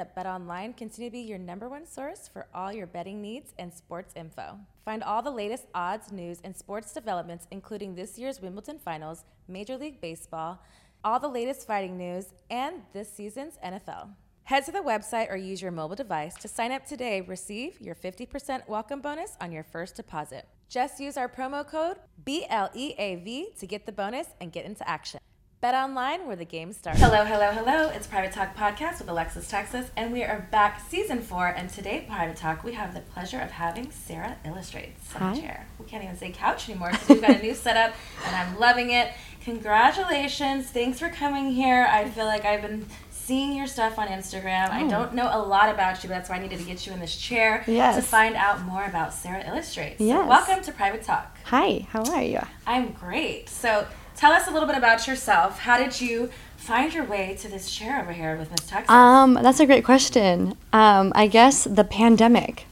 [0.00, 3.72] At BetOnline continue to be your number one source for all your betting needs and
[3.72, 4.58] sports info.
[4.84, 9.76] Find all the latest odds, news, and sports developments, including this year's Wimbledon Finals, Major
[9.76, 10.58] League Baseball,
[11.04, 14.08] all the latest fighting news, and this season's NFL.
[14.44, 17.20] Head to the website or use your mobile device to sign up today.
[17.20, 20.48] Receive your 50% welcome bonus on your first deposit.
[20.68, 25.20] Just use our promo code BLEAV to get the bonus and get into action.
[25.60, 27.00] Bet online where the game starts.
[27.00, 27.90] Hello, hello, hello.
[27.90, 31.48] It's Private Talk Podcast with Alexis Texas, and we are back season four.
[31.48, 35.66] And today, Private Talk, we have the pleasure of having Sarah Illustrates on the chair.
[35.78, 37.92] We can't even say couch anymore because we've got a new setup,
[38.24, 39.12] and I'm loving it.
[39.44, 40.64] Congratulations.
[40.70, 41.86] Thanks for coming here.
[41.90, 44.70] I feel like I've been seeing your stuff on Instagram.
[44.70, 44.88] I Oh.
[44.88, 47.00] don't know a lot about you, but that's why I needed to get you in
[47.00, 49.98] this chair to find out more about Sarah Illustrates.
[49.98, 50.26] So Yes.
[50.26, 51.36] welcome to Private Talk.
[51.44, 52.40] Hi, how are you?
[52.66, 53.50] I'm great.
[53.50, 53.86] So
[54.20, 55.60] tell us a little bit about yourself.
[55.60, 58.90] How did you find your way to this chair over here with Miss Texas?
[58.90, 60.56] Um, that's a great question.
[60.74, 62.66] Um, I guess the pandemic.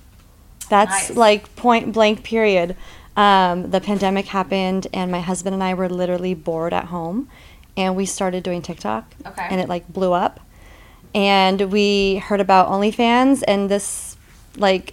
[0.68, 1.16] That's Nice.
[1.16, 2.76] like point blank period.
[3.16, 7.28] Um, the pandemic happened, and my husband and I were literally bored at home,
[7.76, 9.14] and we started doing TikTok.
[9.26, 9.48] Okay.
[9.50, 10.38] And it like blew up,
[11.14, 14.16] and we heard about OnlyFans, and this
[14.56, 14.92] like.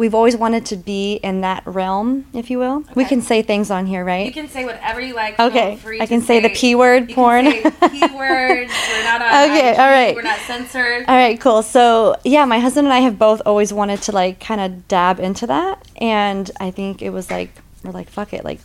[0.00, 2.84] We've always wanted to be in that realm, if you will.
[2.94, 4.24] We can say things on here, right?
[4.24, 5.38] you can say whatever you like.
[5.38, 7.44] Okay, I can say the P word, porn.
[7.44, 8.72] Can say P words.
[8.72, 10.16] We're not on Okay, IG, all right.
[10.16, 11.04] We're not censored.
[11.06, 11.62] All right, cool.
[11.62, 15.20] So, yeah, my husband and I have both always wanted to like kind of dab
[15.20, 15.86] into that.
[16.00, 17.50] And I think it was like,
[17.84, 18.42] we're like, fuck it.
[18.42, 18.60] Like,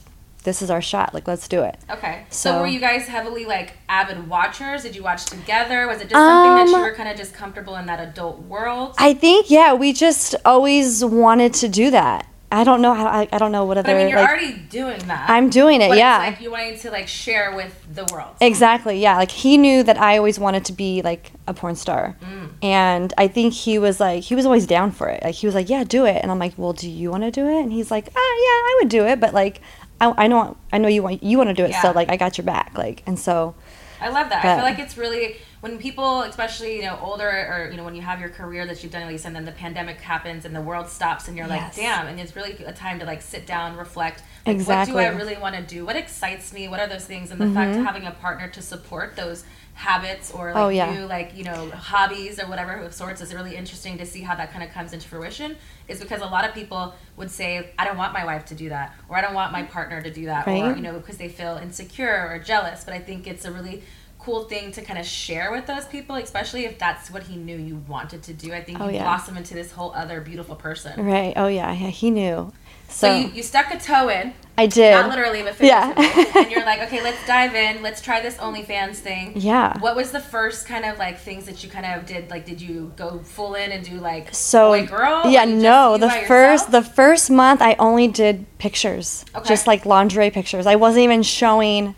[0.46, 1.14] this is our shot.
[1.14, 1.78] Like, let's do it.
[1.92, 2.24] Okay.
[2.30, 4.84] So, So- were you guys heavily like avid watchers?
[4.84, 5.88] Did you watch together?
[5.88, 8.40] Was it just something that you Um, were kind of just comfortable in that adult
[8.44, 8.96] world?
[8.98, 12.26] I think, yeah, we just always wanted to do that.
[12.52, 14.30] I don't know how, I, I don't know what but other, I mean, you're like,
[14.30, 15.30] already doing that.
[15.30, 16.20] I'm doing it, but yeah.
[16.20, 18.36] Like you wanted to like share with the world.
[18.40, 19.18] Exactly, yeah.
[19.18, 22.16] Like he knew that I always wanted to be like a porn star.
[22.22, 22.50] Mm.
[22.64, 25.24] And I think he was like he was always down for it.
[25.24, 27.32] Like he was like, "Yeah, do it." And I'm like, "Well, do you want to
[27.32, 29.60] do it?" And he's like, "Ah, yeah, I would do it, but like
[30.02, 32.18] I, I know I know you want you want to do it, so like I
[32.18, 33.56] got your back." Like and so
[34.02, 34.44] I love that.
[34.44, 37.96] I feel like it's really when people, especially you know older, or you know when
[37.96, 40.56] you have your career that you've done at least, and then the pandemic happens and
[40.56, 43.48] the world stops, and you're like, damn, and it's really a time to like sit
[43.48, 44.22] down, reflect.
[44.46, 44.94] Like, Exactly.
[44.94, 45.84] What do I really want to do?
[45.84, 46.68] What excites me?
[46.68, 47.32] What are those things?
[47.32, 49.44] And the fact of having a partner to support those
[49.74, 50.66] habits or like Mm-hmm.
[50.66, 50.94] Oh, yeah.
[50.94, 54.34] new like you know hobbies or whatever of sorts is really interesting to see how
[54.36, 55.58] that kind of comes into fruition
[55.90, 58.70] is because a lot of people would say i don't want my wife to do
[58.70, 61.28] that or i don't want my partner to do that or you know because they
[61.28, 63.84] feel insecure or jealous but i think it's a really
[64.26, 67.56] cool thing to kind of share with those people especially if that's what he knew
[67.58, 69.04] you wanted to do i think Oh, you yeah.
[69.04, 71.34] blossom into this whole other beautiful person right.
[71.36, 72.52] Oh yeah, yeah he knew.
[72.90, 74.92] so, So, you, you stuck a toe in I did.
[74.94, 75.94] not literally but Yeah.
[76.38, 79.78] and you're like okay let's dive in let's try this onlyfans thing Yeah.
[79.80, 82.60] what was the first kind of like things that you kind of did like did
[82.62, 85.98] you go full in and do like so boy girl yeah Or you just no
[85.98, 89.48] the first the first month i only did pictures Okay.
[89.50, 91.94] just like lingerie pictures i wasn't even showing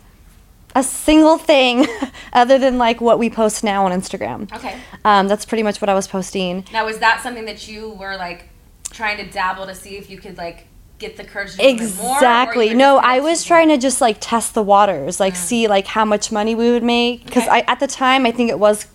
[0.78, 1.86] a single thing
[2.32, 4.40] other than like what we post now on instagram.
[4.54, 4.74] Okay.
[5.04, 6.64] Um, that's pretty much what i was posting.
[6.72, 8.48] Now was that something that you were like
[8.90, 10.66] trying to dabble to see if you could like
[10.98, 12.74] get the courage to do a more, exactly.
[12.74, 16.32] no i was trying to just like test the waters like see like how much
[16.32, 17.58] money we would make because Okay.
[17.66, 18.86] i at the time i think it was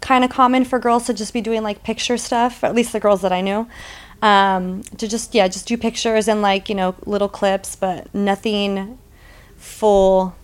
[0.00, 3.00] kind of common for girls to just be doing like picture stuff at least the
[3.00, 3.66] girls that i knew.
[4.22, 8.98] Um, to just yeah just do pictures and like you know little clips, but nothing
[9.56, 10.34] full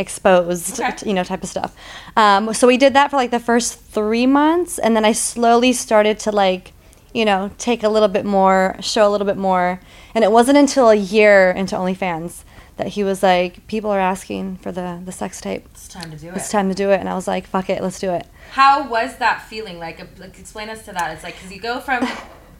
[0.00, 1.06] exposed Okay.
[1.08, 1.76] you know type of stuff.
[2.16, 5.72] Um, so we did that for like the first three months, and then I slowly
[5.72, 6.72] started to like
[7.12, 9.80] you know take a little bit more, show a little bit more,
[10.14, 12.44] and it wasn't until a year into OnlyFans
[12.76, 15.66] that he was like, people are asking for the the sex tape.
[15.72, 16.36] It's time to do it.
[16.36, 18.26] It's time to do it, and I was like, fuck it, let's do it.
[18.52, 19.78] How was that feeling?
[19.78, 21.12] Like, uh, like explain us to that.
[21.14, 22.08] It's like because you go from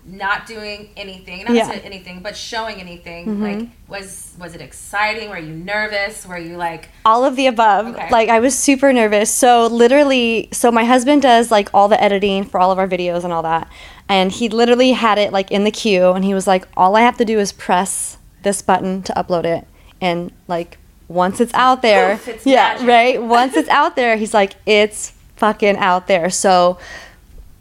[0.05, 1.71] not doing anything, not Yeah.
[1.71, 1.87] Mm-hmm.
[1.87, 3.41] anything, but showing anything.
[3.41, 5.29] Like, was was it exciting?
[5.31, 6.27] Were you nervous?
[6.27, 7.89] Were you like, all of the above.
[7.89, 8.09] Okay.
[8.11, 9.31] Like I was super nervous.
[9.33, 13.25] So literally, so my husband does like all the editing for all of our videos
[13.25, 13.71] and all that.
[14.09, 17.03] And he literally had it like in the queue and he was like all I
[17.03, 19.67] have to do is press this button to upload it
[20.01, 22.89] and like once it's out there, Poof, it's yeah, magic.
[22.89, 23.23] right?
[23.23, 26.31] Once it's out there, he's like it's fucking out there.
[26.31, 26.79] So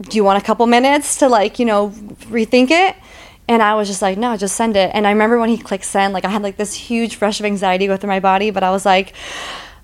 [0.01, 2.95] do you want a couple minutes to like, you know, rethink it?
[3.47, 4.91] And I was just like, no, just send it.
[4.93, 7.45] And I remember when he clicked send, like I had like this huge rush of
[7.45, 9.13] anxiety go through my body, but I was like,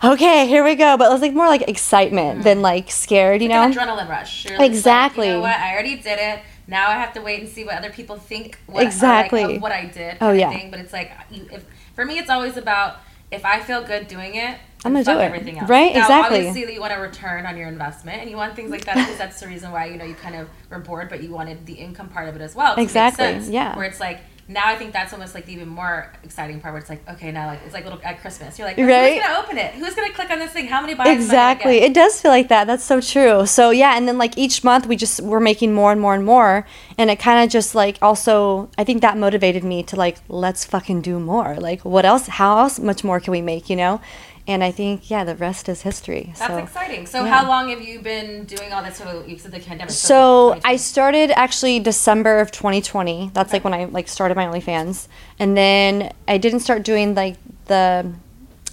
[0.04, 0.98] okay, here we go.
[0.98, 2.62] But it was like more like excitement than mm.
[2.62, 3.64] like scared, you know?
[3.64, 4.46] an adrenaline rush?
[4.46, 5.28] You're just like, Exactly.
[5.28, 5.60] you know what?
[5.60, 6.42] I already did it.
[6.68, 8.60] Now I have to wait and see what other people think.
[8.68, 9.44] What, Exactly.
[9.44, 10.18] Like, what I did.
[10.22, 10.52] Oh, yeah.
[10.52, 10.72] Thing.
[10.72, 11.66] But it's like, if
[11.96, 12.98] for me, it's always about
[13.32, 14.60] if I feel good doing it.
[14.86, 15.24] I'm gonna do fuck it.
[15.26, 15.70] Everything else.
[15.70, 16.48] Right, Now, exactly.
[16.48, 19.18] Obviously, you want a return on your investment, and you want things like that because
[19.18, 21.74] that's the reason why you know you kind of were bored, but you wanted the
[21.74, 22.76] income part of it as well.
[22.78, 23.50] Exactly, sense.
[23.50, 23.76] yeah.
[23.76, 26.76] Where it's like now, I think that's almost like the even more exciting part.
[26.76, 28.60] Where it's like, okay, now like it's like little at Christmas.
[28.60, 29.14] You're like, Right.
[29.16, 29.74] who's gonna open it?
[29.74, 30.68] Who's gonna click on this thing?
[30.68, 31.08] How many buys?
[31.08, 31.80] am I gonna Exactly.
[31.80, 31.90] get?
[31.90, 32.68] It does feel like that.
[32.68, 33.48] That's so true.
[33.48, 36.24] So yeah, and then like each month we just we're making more and more and
[36.24, 40.18] more and it kind of just like also I think that motivated me to like
[40.30, 41.56] let's fucking do more.
[41.56, 44.00] Like what else how else much more can we make, you know?
[44.48, 46.34] And I think yeah, the rest is history.
[46.38, 47.08] That's so exciting.
[47.08, 47.34] So, yeah.
[47.36, 48.98] how long have you been doing all this?
[48.98, 49.92] So, you said the pandemic.
[49.92, 53.32] So I started actually December of 2020.
[53.34, 55.08] That's like when I like started my OnlyFans,
[55.40, 58.12] and then I didn't start doing like the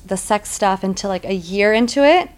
[0.07, 2.29] the sex stuff until like a year into it,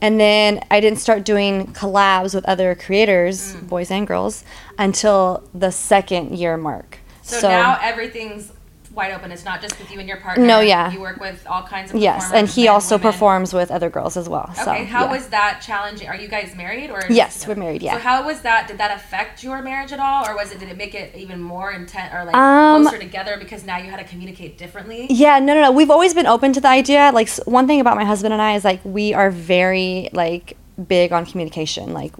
[0.00, 3.68] and then I didn't start doing collabs with other creators, Mm.
[3.68, 4.44] boys and girls,
[4.78, 6.98] until the second year mark.
[7.22, 8.52] So, now everything's
[8.96, 9.30] wide open.
[9.30, 10.44] It's not just with you and your partner.
[10.44, 10.90] No, yeah.
[10.90, 13.12] You work with all kinds of yes, and he also women.
[13.12, 14.52] performs with other girls as well.
[14.54, 15.12] so, Okay, how yeah.
[15.12, 16.08] was that challenging?
[16.08, 17.02] Are you guys married or?
[17.10, 17.94] Yes, we're married, yeah.
[17.94, 18.66] So how was that?
[18.68, 20.58] Did that affect your marriage at all, or was it?
[20.58, 23.90] Did it make it even more intent or like Um, closer together because now you
[23.90, 25.06] had to communicate differently?
[25.10, 25.70] Yeah, no, no, no.
[25.72, 27.10] We've always been open to the idea.
[27.12, 30.56] Like one thing about my husband and I is like we are very like
[30.88, 31.92] big on communication.
[31.92, 32.12] Like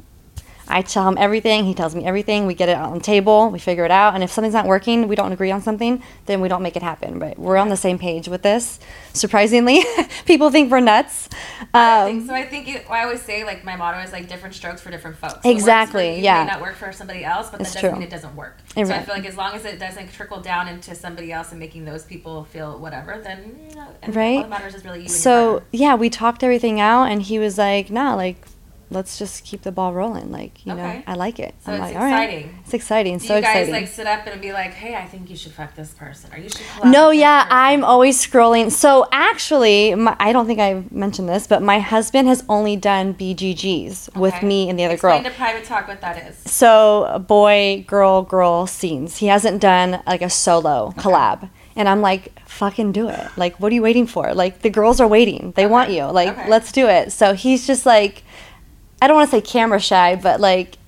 [0.76, 2.44] I tell him everything, he tells me everything.
[2.46, 5.08] We get it on the table, we figure it out, and if something's not working,
[5.08, 7.18] we don't agree on something, then we don't make it happen.
[7.18, 8.78] But we're on the same page with this.
[9.14, 9.82] Surprisingly,
[10.26, 11.30] people think we're nuts.
[11.72, 14.28] I Um, think- so I think it, I always say like my motto is like
[14.28, 15.40] different strokes for different folks.
[15.46, 16.44] Exactly, you yeah.
[16.44, 17.98] May not work for somebody else, but It's that doesn't true.
[18.00, 18.58] mean it doesn't work.
[18.76, 21.52] It so I feel like as long as it doesn't trickle down into somebody else
[21.52, 24.40] and making those people feel whatever, then you know, and all Right.
[24.42, 25.08] that matters is really you.
[25.08, 28.36] so yeah, we talked everything out, and he was like, "Nah, like."
[28.88, 30.30] Let's just keep the ball rolling.
[30.30, 30.82] Like, you Okay.
[30.82, 31.54] know, I like it.
[31.64, 32.22] So I'm it's like, all right.
[32.28, 32.58] exciting.
[32.64, 33.18] It's exciting.
[33.18, 33.72] Do so you guys exciting.
[33.72, 36.38] like sit up and be like, "Hey, I think you should fuck this person," or
[36.38, 36.84] you should?
[36.84, 37.46] No, yeah.
[37.50, 38.70] I'm always scrolling.
[38.70, 43.14] So actually, my, I don't think I mentioned this, but my husband has only done
[43.14, 45.30] BGGs with me and the other Explain girl.
[45.32, 46.36] to private talk what that is.
[46.50, 49.16] So boy, girl, girl scenes.
[49.18, 51.50] He hasn't done like a solo collab.
[51.78, 53.20] And I'm like, fucking do it.
[53.36, 54.32] Like, what are you waiting for?
[54.32, 55.52] Like, the girls are waiting.
[55.56, 56.04] They want you.
[56.04, 56.48] Like, Okay.
[56.48, 57.12] let's do it.
[57.12, 58.22] So he's just like,
[59.06, 60.78] I don't want to say camera shy, but like,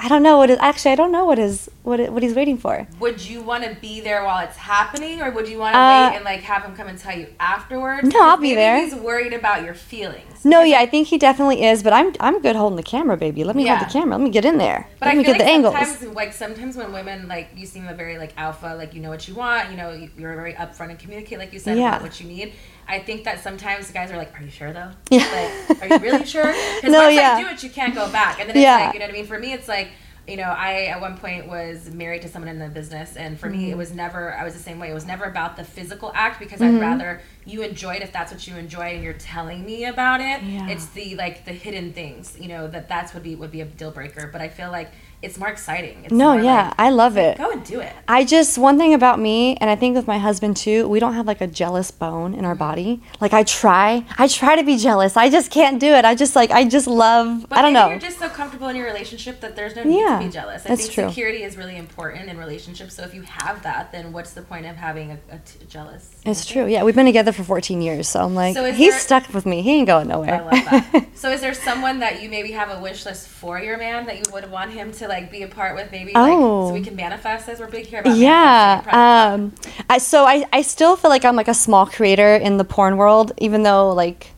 [0.00, 2.58] I don't know what is actually I don't know what is what what he's waiting
[2.58, 2.88] for.
[2.98, 6.08] Would you want to be there while it's happening, or would you want to Uh,
[6.10, 8.12] wait and like have him come and tell you afterwards?
[8.12, 8.80] No, I'll be there.
[8.80, 10.44] He's worried about your feelings.
[10.44, 13.44] No, yeah, I think he definitely is, but I'm I'm good holding the camera, baby.
[13.44, 13.76] Let me Yeah.
[13.76, 14.16] hold the camera.
[14.18, 14.88] Let me get in there.
[14.98, 15.74] But Let I me get like the angles.
[15.76, 19.10] sometimes, like sometimes when women like you seem a very like alpha, like you know
[19.10, 21.90] what you want, you know you- you're very upfront and communicate, like you said, Yeah.
[21.90, 22.52] about what you need.
[22.88, 24.90] I think that sometimes the guys are like, "Are you sure though?
[25.10, 25.26] Yeah.
[25.68, 26.46] Like, are you really sure?
[26.52, 27.36] Because No, once yeah.
[27.36, 28.38] I do it, you can't go back.
[28.40, 28.76] And then it's Yeah.
[28.86, 29.26] like, you know what I mean?
[29.26, 29.88] For me, it's like.
[30.28, 33.46] You know, I at one point was married to someone in the business, and for
[33.48, 33.58] Mm-hmm.
[33.58, 34.34] me, it was never.
[34.34, 34.90] I was the same way.
[34.90, 36.78] It was never about the physical act because Mm-hmm.
[36.78, 40.20] I'd rather you enjoy it if that's what you enjoy, and you're telling me about
[40.20, 40.42] it.
[40.42, 40.66] Yeah.
[40.68, 43.66] It's the like the hidden things, you know, that that's would be would be a
[43.66, 44.28] deal breaker.
[44.32, 44.90] But I feel like
[45.26, 46.04] it's more exciting.
[46.04, 47.36] It's No, more yeah, like, I love it.
[47.38, 47.92] Go and do it.
[48.08, 51.14] I just one thing about me, and I think with my husband too, we don't
[51.14, 53.02] have like a jealous bone in our body.
[53.20, 55.16] Like I try, I try to be jealous.
[55.16, 56.04] I just can't do it.
[56.04, 57.46] I just like I just love.
[57.48, 57.88] But I don't know.
[57.88, 60.64] You're just so comfortable in your relationship that there's no need Yeah, to be jealous.
[60.64, 61.08] I that's think true.
[61.08, 62.94] security is really important in relationships.
[62.94, 66.10] So if you have that, then what's the point of having a, a t- jealous?
[66.24, 66.66] it's true.
[66.66, 69.46] Yeah, we've been together for 14 years, so I'm like, So he's there- stuck with
[69.46, 69.62] me.
[69.62, 70.34] He ain't going nowhere.
[70.34, 70.52] I love
[70.92, 71.06] that.
[71.16, 74.16] so is there someone that you maybe have a wish list for your man that
[74.18, 76.20] you would want him to like be a part with maybe Oh.
[76.20, 79.74] like so we can manifest as We're big here about yeah manifesting and prep.
[79.78, 82.64] um I, so I, I still feel like i'm like a small creator in the
[82.64, 84.32] porn world even though like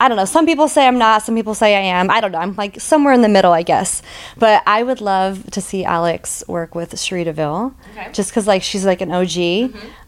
[0.00, 2.32] i don't know some people say i'm not some people say i am i don't
[2.32, 4.02] know i'm like somewhere in the middle i guess
[4.36, 8.08] but i would love to see alex work with Cherie deville Okay.
[8.12, 9.28] just because like she's like an og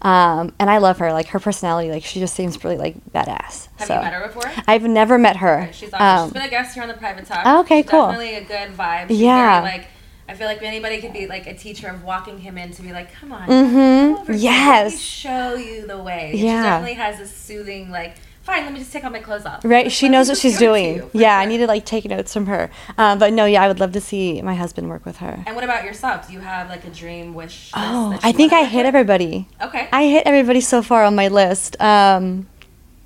[0.03, 3.69] um, and i love her like her personality like she just seems really like badass
[3.77, 4.51] Have so you met her before?
[4.67, 6.07] i've never met her She's awesome.
[6.07, 7.43] Um, She's been a guest here on the private talk.
[7.45, 8.07] Oh, okay, She's cool.
[8.07, 9.09] Definitely a good vibe.
[9.09, 9.61] She's Yeah.
[9.63, 9.87] Very, like
[10.35, 12.91] I feel like anybody could be like a teacher of walking him in to be
[12.93, 13.73] like, come on, mm-hmm.
[13.77, 14.21] come over.
[14.23, 14.99] Let me Yes.
[15.01, 16.33] show you the way.
[16.35, 16.41] Yeah.
[16.41, 18.17] She definitely has a soothing like.
[18.43, 19.65] Fine, let me just take all my clothes off.
[19.65, 20.95] Right, Like, she knows what she's give it to doing.
[20.97, 21.51] you, Yeah, I sure.
[21.51, 22.69] need to like take notes from her.
[22.99, 25.43] Um, but no, yeah, I would love to see my husband work with her.
[25.47, 26.27] And what about yourself?
[26.27, 27.71] Do you have like a dream wish?
[27.75, 29.47] Oh, I think I hit everybody.
[29.63, 29.89] Okay.
[29.93, 31.81] I hit everybody so far on my list.
[31.81, 32.49] Um,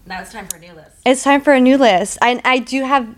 [0.07, 0.97] now it's time for a new list.
[1.05, 2.17] it's time for a new list.
[2.23, 3.15] I I do have.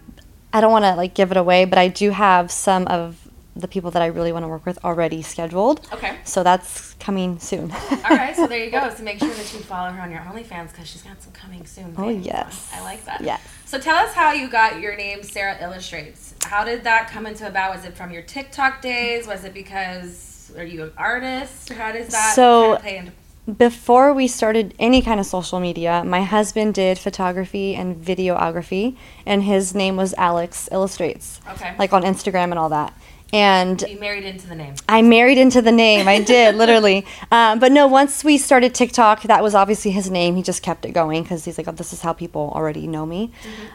[0.53, 3.30] I don't want to like give it away, but I do have some of
[3.61, 5.87] the people that I really want to work with already scheduled.
[5.93, 6.17] Okay.
[6.25, 7.71] So that's coming soon.
[7.91, 8.89] All right, so there you go.
[8.97, 11.65] So make sure that you follow her on your OnlyFans because she's got some coming
[11.67, 11.95] soon.
[11.97, 12.27] Oh, things.
[12.27, 12.71] yes.
[12.75, 13.21] I like that.
[13.23, 13.41] Yes.
[13.65, 16.35] So tell us how you got your name, Sarah Illustrates.
[16.45, 17.75] How did that come into about?
[17.75, 19.27] Was it from your TikTok days?
[19.27, 21.69] Was it because are you an artist?
[21.73, 23.13] How does that So- kind of play into?
[23.57, 29.43] Before we started any kind of social media, my husband did photography and videography, and
[29.43, 31.75] his name was Alex Illustrates, Okay.
[31.79, 32.93] like on Instagram and all that.
[33.33, 34.75] And you married into the name.
[34.89, 36.09] I married into the name.
[36.09, 37.07] I did, literally.
[37.33, 40.35] Um, but no, once we started TikTok, that was obviously his name.
[40.35, 43.07] He just kept it going because he's like, oh, this is how people already know
[43.07, 43.31] me.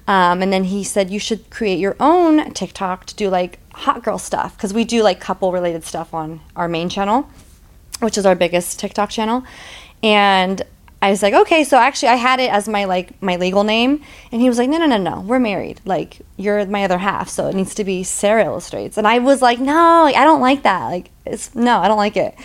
[0.10, 4.04] Um, and then he said, you should create your own TikTok to do like hot
[4.04, 7.30] girl stuff because we do like couple related stuff on our main channel,
[8.00, 9.44] which is our biggest TikTok channel.
[10.04, 10.62] And
[11.02, 14.02] I was like, okay, so actually I had it as my like my legal name,
[14.32, 15.80] and he was like, no, no, no, no, we're married.
[15.86, 18.98] Like you're my other half, so it needs to be Sarah Illustrates.
[18.98, 20.86] And I was like, no, like, I don't like that.
[20.88, 22.36] Like it's no, I don't like it.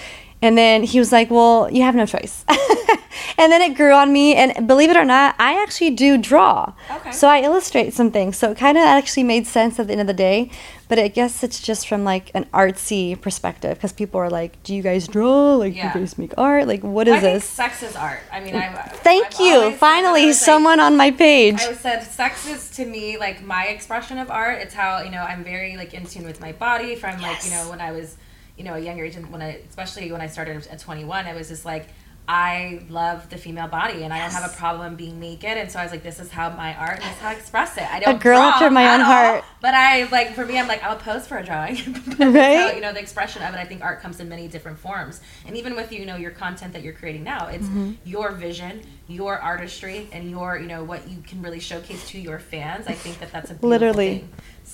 [0.42, 2.44] And then he was like, well, you have no choice.
[3.38, 6.72] and then it grew on me, and believe it or not, I actually do draw.
[6.90, 7.12] Okay.
[7.12, 8.36] So I illustrate some things.
[8.36, 10.50] So it kind of actually made sense at the end of the day.
[10.90, 14.74] But I guess it's just from like an artsy perspective because people are like, "Do
[14.74, 15.54] you guys draw?
[15.54, 15.94] Like, Yeah.
[15.94, 16.66] you guys make art?
[16.66, 18.18] Like, what is I this?" sex is art.
[18.32, 18.72] I mean, I.
[19.10, 19.52] Thank I've you.
[19.54, 19.72] said that.
[19.74, 21.60] I Finally, was like- someone on my page.
[21.62, 24.58] I said sex is to me like my expression of art.
[24.62, 27.52] It's how you know I'm very like in tune with my body from like you
[27.52, 28.16] know when I was
[28.58, 31.34] you know a younger age and when I especially when I started at 21 I
[31.34, 31.86] was just like
[32.32, 35.80] I love the female body and I don't have a problem being naked and so
[35.80, 37.82] I was like this is how my art this is how I express it.
[37.92, 39.44] I don't a girl after my own all, heart.
[39.60, 41.76] But I like for me I'm like I'll pose for a drawing.
[42.20, 42.56] Right?
[42.60, 45.20] how, you know the expression of it I think art comes in many different forms
[45.44, 47.92] and even with you know your content that you're creating now it's Mm-hmm.
[48.04, 52.38] your vision your artistry and your you know what you can really showcase to your
[52.38, 54.18] fans i think that that's a Literally.
[54.20, 54.28] thing.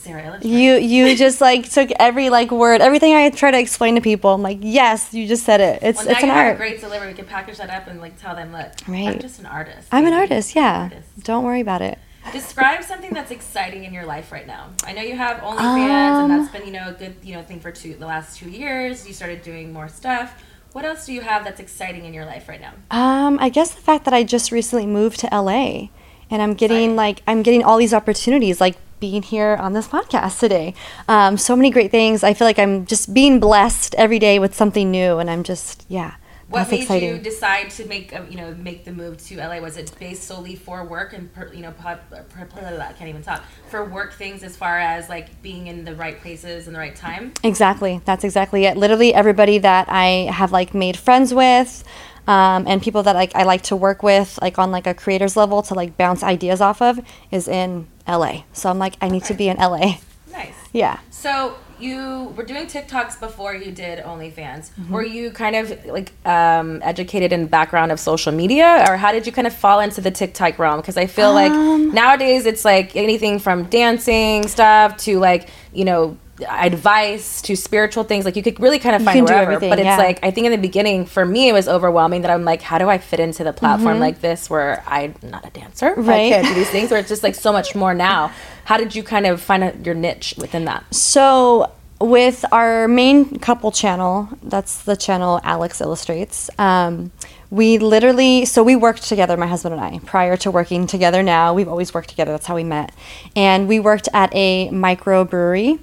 [0.07, 4.01] Sarah You you just like took every like word, everything I try to explain to
[4.01, 4.31] people.
[4.33, 5.81] I'm like, yes, you just said it.
[5.83, 6.57] It's well, it's an have a art.
[6.59, 7.09] great delivery.
[7.09, 9.09] We can package that up and like tell them, look, Right.
[9.09, 9.89] I'm just an artist.
[9.93, 10.55] I'm an artist.
[10.55, 10.83] Yeah.
[10.85, 11.09] Artist.
[11.25, 11.99] Don't worry about it.
[12.33, 14.71] Describe something that's exciting in your life right now.
[14.85, 17.43] I know you have OnlyFans, Um, and that's been you know a good you know
[17.43, 19.07] thing for two the last two years.
[19.07, 20.35] You started doing more stuff.
[20.73, 22.73] What else do you have that's exciting in your life right now?
[22.91, 25.89] Um, I guess the fact that I just recently moved to LA,
[26.31, 26.97] and I'm getting Exciting.
[26.97, 30.75] like I'm getting all these opportunities, like being here on this podcast today.
[31.09, 32.25] Um, so many great things.
[32.25, 35.85] I feel like I'm just being blessed every day with something new, and I'm just
[35.89, 36.15] yeah.
[36.49, 37.09] What made exciting.
[37.09, 39.59] you decide to make you know make the move to LA?
[39.59, 43.09] Was it based solely for work and per, you know pub, per, per, I can't
[43.09, 46.77] even talk for work things as far as like being in the right places and
[46.77, 47.33] the right time?
[47.43, 48.01] Exactly.
[48.05, 48.77] That's exactly it.
[48.77, 51.83] Literally everybody that I have like made friends with,
[52.27, 55.37] um, and people that like I like to work with, like on like a creator's
[55.37, 58.43] level to like bounce ideas off of, is in LA.
[58.53, 59.99] So I'm like, I need to be in LA.
[60.33, 60.55] Nice.
[60.73, 60.99] Yeah.
[61.11, 64.71] So you were doing TikToks before you did OnlyFans.
[64.71, 64.93] Mm-hmm.
[64.93, 69.11] Were you kind of like um, educated in the background of social media, or how
[69.13, 70.81] did you kind of fall into the TikTok realm?
[70.81, 75.85] Because I feel Um, like nowadays it's like anything from dancing stuff to like you
[75.87, 76.19] know
[76.49, 79.87] advice to spiritual things like you could really kind of find wherever everything, but it's
[79.87, 79.97] yeah.
[79.97, 82.77] like i think in the beginning for me it was overwhelming that i'm like how
[82.79, 86.09] do i fit into the platform like this where i'm not a dancer Mm-hmm.
[86.09, 86.27] Right.
[86.27, 88.33] i can't do these things where it's just like so much more now
[88.65, 93.39] how did you kind of find out your niche within that So with our main
[93.39, 96.51] couple channel, that's the channel Alex Illustrates.
[96.59, 97.11] Um,
[97.51, 101.23] we literally, so we worked together, my husband and I, prior to working together.
[101.23, 102.33] Now we've always worked together.
[102.33, 102.93] That's how we met,
[103.35, 105.79] and we worked at a microbrewery,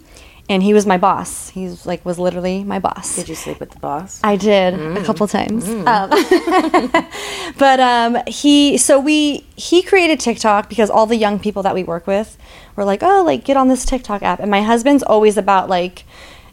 [0.49, 1.49] and he was my boss.
[1.49, 3.15] He's like was literally my boss.
[3.15, 4.19] Did you sleep with the boss?
[4.23, 5.67] I did a couple times.
[5.67, 6.09] Um,
[7.57, 11.83] but um, he, so we, he created TikTok because all the young people that we
[11.83, 12.37] work with
[12.75, 14.39] were like, oh, like get on this TikTok app.
[14.39, 16.03] And my husband's always about like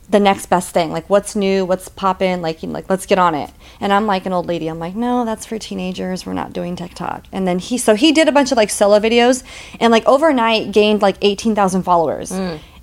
[0.08, 0.92] the next best thing.
[0.92, 1.64] Like, what's new?
[1.64, 2.42] What's popping?
[2.42, 3.50] Like, you know, like let's get on it.
[3.80, 4.68] And I'm like an old lady.
[4.68, 6.26] I'm like, no, that's for teenagers.
[6.26, 7.26] We're not doing TikTok.
[7.32, 9.42] And then he, so he did a bunch of like solo videos,
[9.78, 12.32] and like overnight gained like 18,000 followers.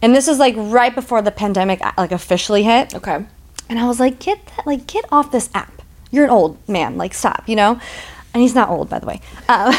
[0.01, 2.93] And this is like right before the pandemic uh, like officially hit.
[2.93, 3.25] Okay.
[3.69, 5.81] And I was like, get that, like, get off this app.
[6.11, 6.97] You're an old man.
[6.97, 7.79] Like, stop, you know?
[8.33, 9.21] And he's not old, by the way.
[9.49, 9.73] Um,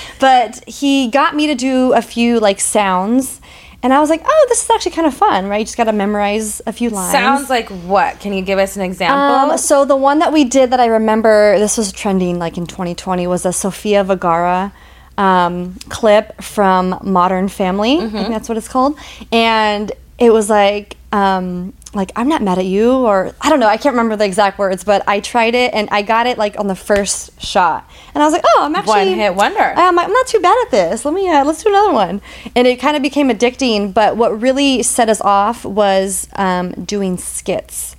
[0.20, 3.40] but he got me to do a few, like, sounds.
[3.82, 5.58] And I was like, oh, this is actually kind of fun, right?
[5.58, 7.10] You just got to memorize a few lines.
[7.10, 8.20] Sounds like what?
[8.20, 9.18] Can you give us an example?
[9.52, 12.66] Um, so the one that we did that I remember, this was trending like in
[12.66, 14.72] 2020, was a Sofia Vergara
[15.18, 17.98] um, clip from Modern Family.
[18.00, 18.98] I think that's what it's called.
[19.30, 23.66] And it was like, um, like I'm not mad at you, or I don't know.
[23.66, 26.58] I can't remember the exact words, but I tried it and I got it like
[26.58, 29.60] on the first shot, and I was like, oh, I'm actually One hit wonder.
[29.60, 31.04] I'm, I'm not too bad at this.
[31.04, 32.22] Let me uh, let's do another one.
[32.56, 33.92] And it kind of became addicting.
[33.92, 37.94] But what really set us off was um, doing skits.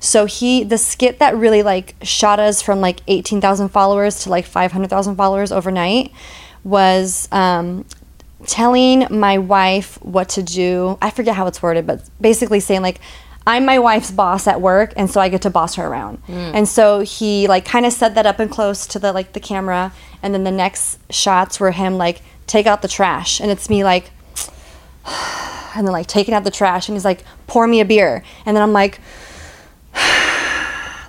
[0.00, 4.44] So he the skit that really like shot us from like 18,000 followers to like
[4.46, 6.12] 500,000 followers overnight
[6.64, 7.84] was um,
[8.46, 10.98] telling my wife what to do.
[11.00, 13.00] I forget how it's worded, but basically saying like
[13.46, 16.22] I'm my wife's boss at work and so I get to boss her around.
[16.28, 19.40] And so he like kind of set that up and close to the like the
[19.40, 19.92] camera
[20.22, 23.84] and then the next shots were him like take out the trash and it's me
[23.84, 24.10] like
[25.76, 28.56] and then like taking out the trash and he's like pour me a beer and
[28.56, 28.98] then I'm like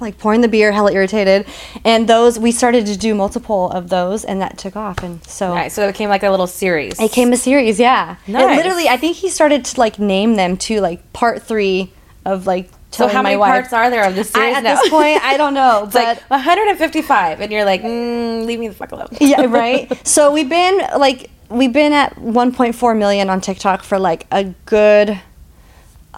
[0.01, 1.45] like pouring the beer hella irritated
[1.83, 5.53] and those we started to do multiple of those and that took off and so
[5.53, 5.73] Nice.
[5.73, 6.99] So it became like a little series.
[6.99, 8.17] it came a series, yeah.
[8.27, 8.57] It Nice.
[8.57, 11.91] literally, I think he started to like name them too, like part three
[12.25, 12.69] of like.
[12.91, 13.51] So how many wife.
[13.51, 14.75] parts are there of this I, series at now?
[14.81, 18.69] this point, I don't know, it's but like 155, and you're like, mm, leave me
[18.69, 19.09] the fuck alone.
[19.19, 19.91] yeah, right.
[20.07, 25.19] So we've been like we've been at 1.4 million on TikTok for like a good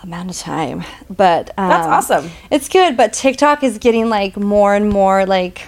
[0.04, 2.32] amount of time, but um, That's awesome.
[2.51, 5.68] It's good, but TikTok is getting like more and more like.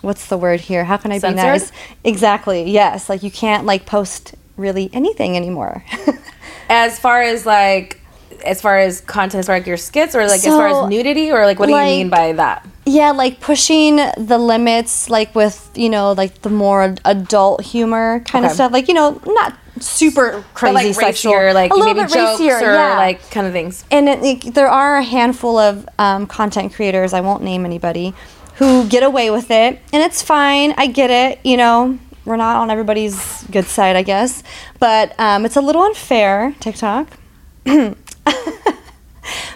[0.00, 0.84] What's the word here?
[0.84, 1.36] How can I Censored?
[1.36, 1.72] be nice?
[2.02, 2.68] Exactly.
[2.68, 3.08] Yes.
[3.08, 5.84] Like you can't like post really anything anymore.
[6.68, 8.00] As far as like,
[8.44, 11.30] as far as content, as far as your skits, or like as far as nudity,
[11.30, 12.66] or like what do you mean by that?
[12.86, 18.44] Yeah, like pushing the limits, like with you know, like the more adult humor kind
[18.46, 18.72] of stuff.
[18.72, 22.14] Like you know, not super crazy But like sexual, racier, like a little maybe bit
[22.14, 22.96] jokes racier, or yeah.
[22.96, 23.84] like kind of things.
[23.90, 27.12] and it, like, there are a handful of um, content creators.
[27.12, 28.14] I won't name anybody
[28.56, 30.74] who get away with it, and it's fine.
[30.76, 31.38] I get it.
[31.44, 34.42] You know, we're not on everybody's good side, I guess,
[34.78, 36.54] but um, it's a little unfair.
[36.60, 37.08] TikTok.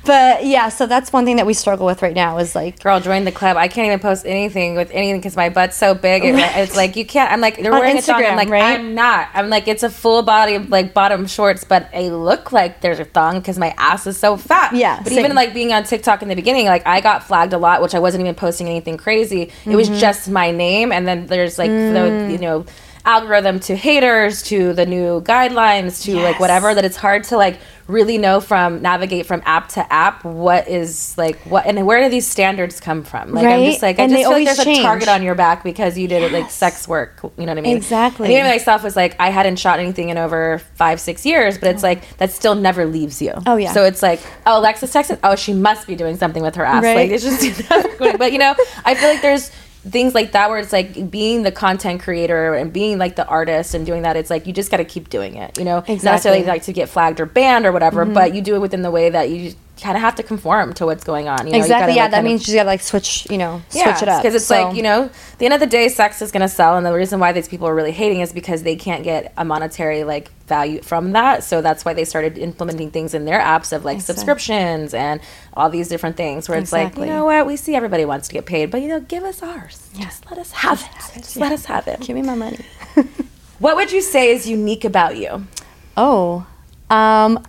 [0.06, 3.00] But yeah, so that's one thing that we struggle with right now is like Girl,
[3.00, 3.56] join the club.
[3.56, 6.24] I can't even post anything with anything because my butt's so big.
[6.24, 7.32] It, It's like you can't.
[7.32, 8.16] I'm like they're On wearing a thong.
[8.16, 8.78] I'm Instagram, like right?
[8.78, 9.28] I'm not.
[9.34, 13.00] I'm like it's a full body of like bottom shorts, but I look like there's
[13.00, 14.74] a thong because my ass is so fat.
[14.74, 15.18] Yeah, But same.
[15.24, 17.94] even like being on TikTok in the beginning, like I got flagged a lot, which
[17.94, 19.50] I wasn't even posting anything crazy.
[19.64, 19.98] It was Mm-hmm.
[19.98, 22.26] just my name, and then there's like Mm.
[22.26, 22.64] the you know
[23.06, 27.58] algorithm to haters to the new guidelines to like whatever that it's hard to like
[27.86, 32.08] really know from navigate from app to app what is like what and where do
[32.08, 34.80] these standards come from like i'm just like i just feel like there's change.
[34.80, 37.58] a target on your back because you did it like sex work you know what
[37.58, 38.26] i mean Exactly.
[38.26, 41.68] and even myself was like i hadn't shot anything in over five six years but
[41.68, 43.72] it's like that still never leaves you Oh, yeah.
[43.72, 46.82] so it's like oh alexis texas oh she must be doing something with her ass
[46.82, 46.96] Right.
[46.96, 47.68] like it's just
[48.18, 49.52] but you know i feel like there's
[49.90, 53.74] things like that where it's like being the content creator and being like the artist
[53.74, 55.88] and doing that it's like you just got to keep doing it you know not
[55.88, 56.40] necessarily Exactly.
[56.40, 56.48] Mm-hmm.
[56.50, 59.10] like to get flagged or banned or whatever but you do it within the way
[59.10, 61.58] that you kind of have to conform to what's going on you know?
[61.58, 61.88] You exactly.
[61.88, 64.22] gotta, yeah, like, that of- means you gotta like switch, you know, switch it up.
[64.22, 66.76] because it's So- like you know, the end of the day, sex is gonna sell,
[66.76, 69.44] and the reason why these people are really hating is because they can't get a
[69.44, 71.42] monetary like value from that.
[71.44, 74.14] So that's why they started implementing things in their apps of like Exactly.
[74.14, 75.20] subscriptions and
[75.54, 76.48] all these different things.
[76.48, 77.02] Where it's Exactly.
[77.02, 79.24] like, you know what, we see everybody wants to get paid, but you know, give
[79.24, 79.88] us ours.
[79.98, 81.18] Just let us have it.
[81.18, 82.00] Just let us have it.
[82.00, 82.60] Give me my money.
[83.58, 85.46] What would you say is unique about you?
[85.96, 86.44] Oh,
[86.90, 87.42] um,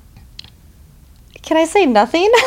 [1.47, 2.29] can I say nothing?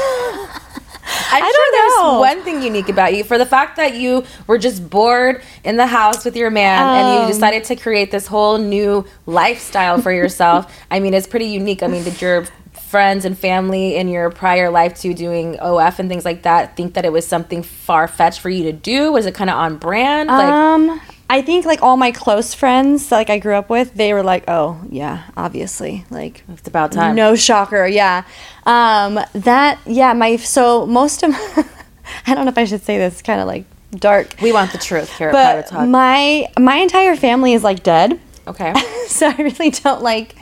[1.33, 2.21] I'm I sure don't know.
[2.23, 5.77] there's one thing unique about you for the fact that you were just bored in
[5.77, 7.29] the house with your man and you Um.
[7.31, 10.73] decided to create this whole new lifestyle for yourself.
[10.91, 11.83] I mean, it's pretty unique.
[11.83, 16.09] I mean, did your friends and family in your prior life to doing OF and
[16.09, 19.11] things like that think that it was something far fetched for you to do?
[19.13, 20.29] Was it kind of on brand?
[20.29, 24.13] Like, um, I think like all my close friends, like I grew up with, they
[24.13, 27.15] were like, "Oh, yeah, obviously." Like it's about time.
[27.15, 28.25] No shocker, yeah.
[28.67, 31.31] Um, that yeah, my so most of
[32.27, 33.65] I don't know if I should say this, it's kind of like
[33.95, 34.35] dark.
[34.43, 35.89] We want the truth here at Private But Talk.
[35.89, 38.19] my my entire family is like dead.
[38.49, 38.75] okay.
[39.07, 40.35] so I really don't like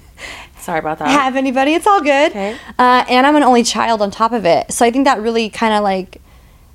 [0.61, 1.09] Sorry about that.
[1.09, 1.74] have anybody.
[1.74, 2.31] It's all good.
[2.33, 2.57] Okay.
[2.79, 4.72] Uh, and I'm an only child on top of it.
[4.72, 6.20] So I think that really kind of like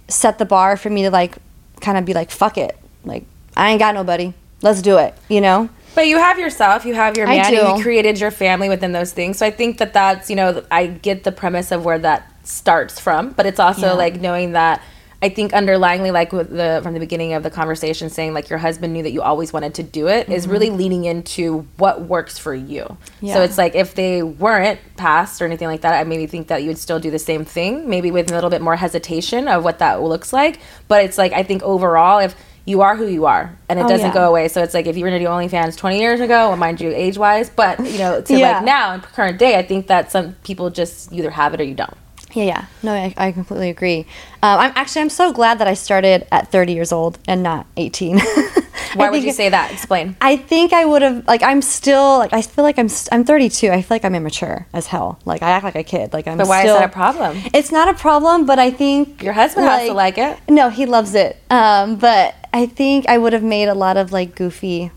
[0.08, 1.36] set the bar for me to like
[1.82, 2.78] kind of be like, fuck it.
[3.06, 4.34] Like, I ain't got nobody.
[4.62, 5.70] Let's do it, you know?
[5.96, 9.38] But you have yourself, you have your man, you created your family within those things.
[9.38, 13.00] So I think that that's, you know, I get the premise of where that starts
[13.00, 13.94] from, but it's also Yeah.
[13.94, 14.82] like knowing that
[15.22, 18.60] I think underlyingly, like with the from the beginning of the conversation, saying like your
[18.60, 22.38] husband knew that you always wanted to do it, is really leaning into what works
[22.38, 22.84] for you.
[23.22, 23.42] So Mm-hmm.
[23.44, 26.68] It's like if they weren't passed or anything like that, I maybe think that you
[26.68, 29.80] would still do the same thing, maybe with a little bit more hesitation of what
[29.80, 30.60] that looks like.
[30.89, 33.89] But it's like I think overall, if you are who you are, and it Oh,
[33.89, 34.13] doesn't yeah.
[34.13, 34.47] go away.
[34.47, 36.89] So it's like if you were to do OnlyFans 20 years ago, well, mind you,
[36.89, 38.54] age wise, but you know, to Yeah.
[38.58, 41.65] like now in current day, I think that some people just either have it or
[41.65, 41.93] you don't.
[42.34, 42.65] Yeah, yeah.
[42.82, 44.08] No, I, I completely agree.
[44.41, 47.67] Um, I'm actually I'm so glad that I started at 30 years old and not
[47.78, 48.19] 18.
[48.95, 49.71] Why would you say that?
[49.71, 50.15] Explain.
[50.21, 53.23] I think I would have like I'm still like I feel like I'm st- I'm
[53.23, 53.69] 32.
[53.69, 55.19] I feel like I'm immature as hell.
[55.26, 56.13] Like I act like a kid.
[56.13, 56.38] Like I'm.
[56.38, 57.38] But why still, is that a problem?
[57.54, 60.38] It's not a problem, but I think Your husband has to like it.
[60.47, 61.38] No, he loves it.
[61.49, 64.92] Um, but I think I would have made a lot of like goofy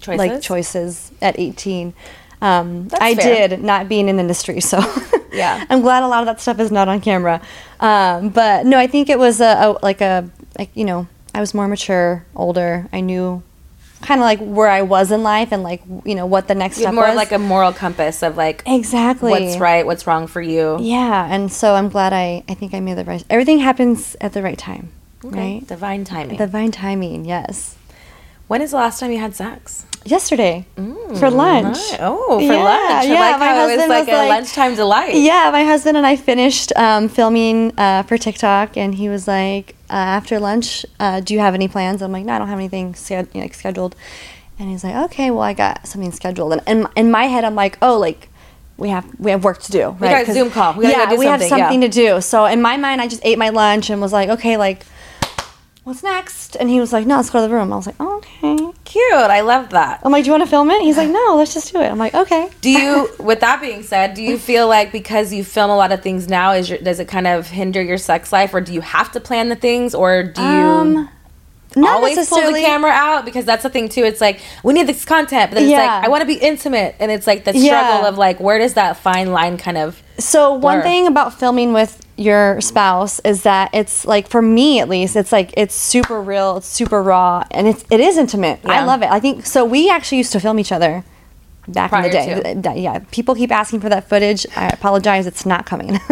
[0.00, 0.18] Choices.
[0.18, 1.94] like choices at 18.
[2.40, 3.48] Um, I fair.
[3.48, 4.78] did not being in the industry, so
[5.32, 5.64] Yeah.
[5.70, 7.40] I'm glad a lot of that stuff is not on camera.
[7.80, 11.40] Um, but no, I think it was a, a like a like you know I
[11.40, 12.88] was more mature, older.
[12.92, 13.42] I knew
[14.02, 16.78] kind of like where I was in life and like you know what the next
[16.78, 17.16] You step more was.
[17.16, 20.78] like a moral compass of like exactly what's right, what's wrong for you.
[20.80, 23.24] Yeah, and so I'm glad I I think I made the right.
[23.28, 24.90] Everything happens at the right time,
[25.24, 25.54] Okay.
[25.54, 25.66] right?
[25.66, 26.36] Divine timing.
[26.36, 27.24] Divine timing.
[27.24, 27.76] Yes.
[28.46, 29.84] when is the last time you had sex?
[30.04, 30.64] Yesterday
[31.18, 31.76] for lunch.
[31.76, 31.98] Right.
[32.00, 32.92] Oh, for Yeah, lunch.
[32.92, 35.14] I yeah, like my how it was like was a like- lunchtime delight.
[35.16, 39.74] Yeah, my husband and I finished um, filming uh, for TikTok, and he was like,
[39.90, 42.58] uh, "After lunch, uh, do you have any plans?" I'm like, "No, I don't have
[42.58, 43.94] anything sched- you know, like, scheduled."
[44.58, 47.56] And he's like, "Okay, well, I got something scheduled." And in, in my head, I'm
[47.56, 48.28] like, "Oh, like."
[48.78, 49.90] We have we have work to do.
[49.98, 50.24] We right?
[50.24, 50.74] got a Zoom call.
[50.74, 51.64] We yeah, do we have something, yeah.
[51.64, 52.20] something to do.
[52.20, 54.86] So in my mind, I just ate my lunch and was like, okay, like,
[55.88, 56.54] what's next?
[56.56, 57.72] And he was like, no, let's go to the room.
[57.72, 58.56] I was like, oh, okay.
[58.84, 59.12] Cute.
[59.12, 60.00] I love that.
[60.04, 60.80] I'm like, do you want to film it?
[60.82, 61.86] He's like, no, let's just do it.
[61.88, 62.50] I'm like, okay.
[62.60, 65.90] Do you, with that being said, do you feel like because you film a lot
[65.92, 68.72] of things now, is your, does it kind of hinder your sex life, or do
[68.72, 71.08] you have to plan the things, or do you Um,
[71.76, 73.24] Not always pull the camera out?
[73.24, 74.04] Because that's the thing too.
[74.04, 76.96] It's like we need this content, but then it's like I want to be intimate,
[76.98, 78.08] and it's like the struggle Yeah.
[78.08, 80.82] of like where does that fine line kind of So one Blur.
[80.82, 85.32] thing about filming with your spouse is that it's like for me at least it's
[85.32, 88.60] like it's super real it's super raw and it's it is intimate.
[88.64, 89.10] I love it.
[89.10, 91.04] I think so we actually used to film each other
[91.68, 92.74] back in the day to.
[92.80, 95.98] Yeah people keep asking for that footage i apologize it's not coming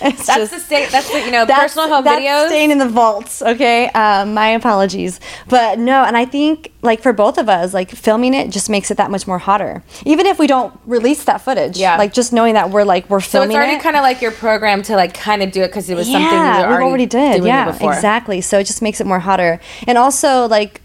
[0.00, 0.90] It's that's just- the state.
[0.90, 2.46] That's the you know personal home that's videos.
[2.48, 7.12] staying in the vaults okay um, my apologies but no and i think like for
[7.12, 10.38] both of us like filming it just makes it that much more hotter even if
[10.38, 11.96] we don't release that footage Yeah.
[11.96, 13.50] like just knowing that we're like we're filming.
[13.50, 15.68] so it's already it kind of like your program to like kind of do it
[15.68, 17.44] because it was something yeah, were we already, already did.
[17.44, 18.40] Yeah, exactly.
[18.40, 19.60] So it just makes it more hotter.
[19.86, 20.80] And also, like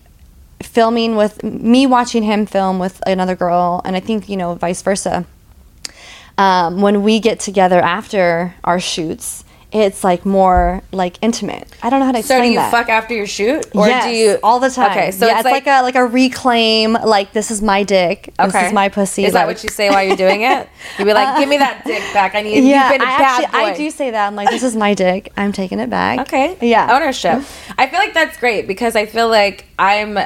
[0.65, 4.82] filming with me watching him film with another girl, and I think you know vice
[4.82, 5.26] versa.
[6.38, 11.67] Um, when we get together after our shoots, it's like more like intimate.
[11.82, 12.43] I don't know how to explain that.
[12.43, 12.71] So do you that.
[12.71, 14.91] fuck after your shoot, or yes, do you all the time?
[14.91, 16.93] Okay, so yeah, it's, like, a like a reclaim.
[16.93, 18.32] Like this is my dick.
[18.39, 18.52] Okay.
[18.52, 19.26] This is my pussy.
[19.26, 20.69] Is that what you say while you're doing it?
[20.99, 22.36] You'd be like, "Give me that dick back.
[22.36, 22.63] I need.
[22.63, 24.28] Yeah, you've been a I bad actually boy." I do say that.
[24.28, 25.34] I'm like, this is my dick.
[25.36, 26.19] I'm taking it back.
[26.34, 26.58] Okay.
[26.62, 26.95] Yeah.
[26.95, 27.43] Ownership.
[27.78, 30.17] I feel like that's great because I feel like I'm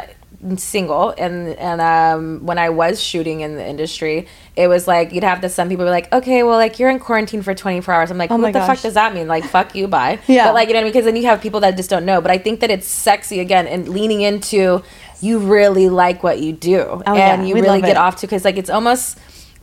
[0.58, 5.23] single and and um when I was shooting in the industry, it was like you'd
[5.23, 7.93] have to some people be like, Okay, well like you're in quarantine for twenty four
[7.93, 8.12] hours.
[8.12, 9.28] I'm like, Oh what the fuck does that mean?
[9.28, 10.19] Like fuck you, bye.
[10.28, 10.45] Yeah.
[10.47, 10.93] But like you know what I mean?
[10.93, 12.21] Because then you have people that just don't know.
[12.21, 14.84] But I think that it's sexy again and leaning into
[15.19, 16.80] you really like what you do.
[16.82, 17.41] Oh, and yeah.
[17.43, 17.97] you We really get it.
[17.97, 19.17] off to because like it's almost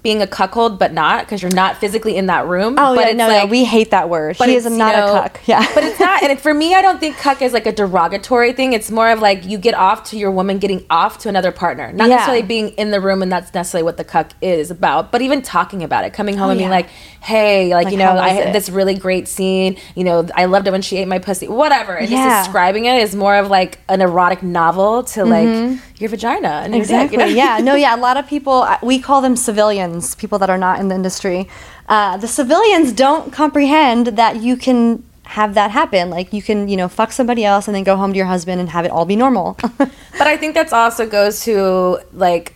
[0.05, 2.77] being a cuckold but not because you're not physically in that room.
[2.79, 4.37] Oh but yeah, no, like, no, we hate that word.
[4.39, 5.41] but he is it's, you not know- a cuck.
[5.47, 6.23] Yeah, but it's not.
[6.23, 8.73] And it, for me, I don't think cuck is like a derogatory thing.
[8.75, 11.91] It's more of like you get off to your woman getting off to another partner,
[11.93, 12.17] not Yeah.
[12.17, 15.11] necessarily being in the room, and that's necessarily what the cuck is about.
[15.11, 16.89] But even talking about it, coming home Oh, and being like,
[17.23, 18.53] "Hey, like, Like, you know, I had it?
[18.53, 19.77] this really great scene.
[19.95, 21.49] You know, I loved it when she ate my pussy.
[21.49, 22.29] Whatever." And Yeah.
[22.29, 26.73] just describing it is more of like an erotic novel to like your vagina and
[26.75, 26.81] Mm-hmm.
[26.83, 27.19] exactly.
[27.19, 27.31] you know?
[27.31, 27.95] yeah, no, yeah.
[27.97, 30.95] A lot of people uh, we call them civilians, people that are not in the
[30.95, 31.49] industry.
[31.89, 36.11] Uh, the civilians don't comprehend that you can have that happen.
[36.11, 38.61] Like you can, you know, fuck somebody else and then go home to your husband
[38.61, 39.57] and have it all be normal.
[40.19, 42.55] But I think that's also goes to like.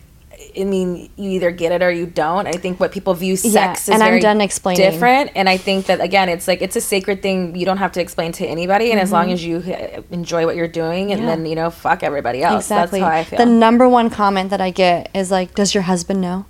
[0.59, 2.47] I mean, you either get it or you don't.
[2.47, 4.81] I think what people view sex Yeah, is and I'm very done explaining.
[4.91, 7.55] different, and I think that again, it's like it's a sacred thing.
[7.55, 9.15] You don't have to explain to anybody, and as Mm-hmm.
[9.19, 11.27] long as you uh, enjoy what you're doing, and Yeah.
[11.31, 12.65] then you know, fuck everybody else.
[12.67, 13.01] exactly.
[13.01, 13.39] That's how I feel.
[13.39, 16.45] The number one comment that I get is like, "Does your husband know?"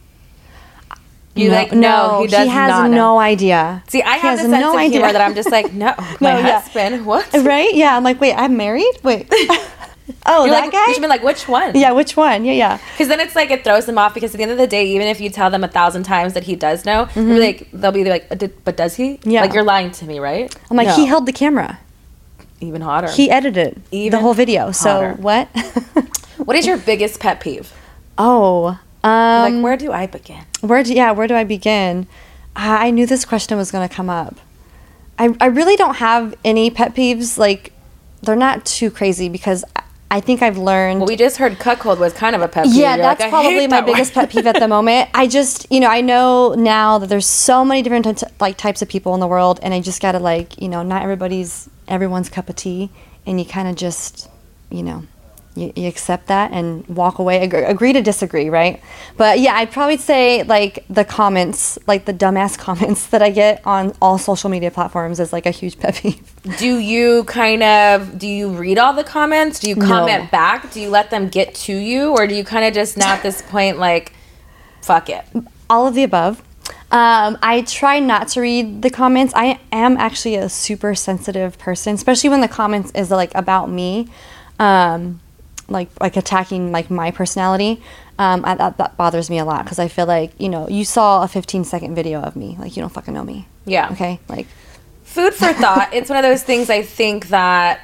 [1.39, 2.97] You like no, he does has not know.
[2.97, 3.83] no idea.
[3.89, 6.39] See, I He have this sense of humor that I'm just like, no, my No,
[6.39, 6.61] yeah.
[6.61, 7.07] husband.
[7.07, 7.33] What?
[7.45, 7.73] right?
[7.75, 8.93] Yeah, I'm like, wait, I'm married.
[9.03, 9.29] Wait,
[10.27, 10.85] oh, You're that like, guy.
[10.89, 11.75] You should be like, which one?
[11.77, 12.45] yeah, which one?
[12.45, 12.79] Yeah, yeah.
[12.93, 14.15] Because then it's like it throws them off.
[14.15, 16.33] Because at the end of the day, even if you tell them a thousand times
[16.35, 19.15] that he does know, they'll like, they'll be like, "Uh, but does he?
[19.19, 19.31] Mm-hmm.
[19.31, 19.41] Yeah.
[19.43, 20.55] Like you're lying to me, right?
[20.71, 20.97] I'm like, No.
[20.97, 21.79] he held the camera.
[22.61, 23.11] even hotter.
[23.11, 24.73] He edited Even the whole video.
[24.73, 25.47] So what?
[26.39, 27.73] what is your biggest pet peeve?
[28.19, 30.45] oh, um, like, where do I begin?
[30.61, 32.07] Where do, yeah, where do I begin?
[32.57, 34.37] I I knew this question was going to come up.
[35.19, 37.39] I, I really don't have any pet peeves.
[37.39, 37.73] Like,
[38.23, 41.01] they're not too crazy because I- I think I've learned.
[41.01, 42.77] Well, we just heard cuckold was kind of a pet peeve.
[42.77, 45.11] yeah, You're that's like, probably my biggest pet peeve at the moment.
[45.13, 48.81] I just, you know, I know now that there's so many different types, like types
[48.81, 52.31] of people in the world, and I just gotta like, you know, not everybody's everyone's
[52.31, 52.89] cup of tea,
[53.27, 54.31] and you kind of just,
[54.71, 55.05] you know,
[55.59, 57.43] you, you accept that and walk away.
[57.43, 58.83] Agree, agree to disagree, right?
[59.17, 63.61] But yeah, I'd probably say like the comments, like the dumbass comments that I get
[63.67, 66.33] on all social media platforms is like a huge pet peeve.
[66.59, 69.61] Do you kind of do you read all the comments?
[69.61, 70.73] Do you comment back?
[70.73, 73.23] Do you let them get to you, or do you kind of just now at
[73.23, 74.13] this point like,
[74.81, 75.25] fuck it?
[75.71, 76.43] all of the above.
[76.91, 79.33] Um, I try not to read the comments.
[79.37, 84.09] I am actually a super sensitive person, especially when the comments is like about me,
[84.59, 85.21] um,
[85.69, 87.83] like like attacking like my personality.
[88.19, 90.85] Um, I, that, that bothers me a lot because I feel like you know you
[90.85, 93.47] saw a 15 second video of me, like you don't fucking know me.
[93.65, 93.91] Yeah.
[93.93, 94.21] Okay.
[94.29, 94.47] Like
[95.05, 95.93] Food for thought.
[95.95, 97.81] it's one of those things I think that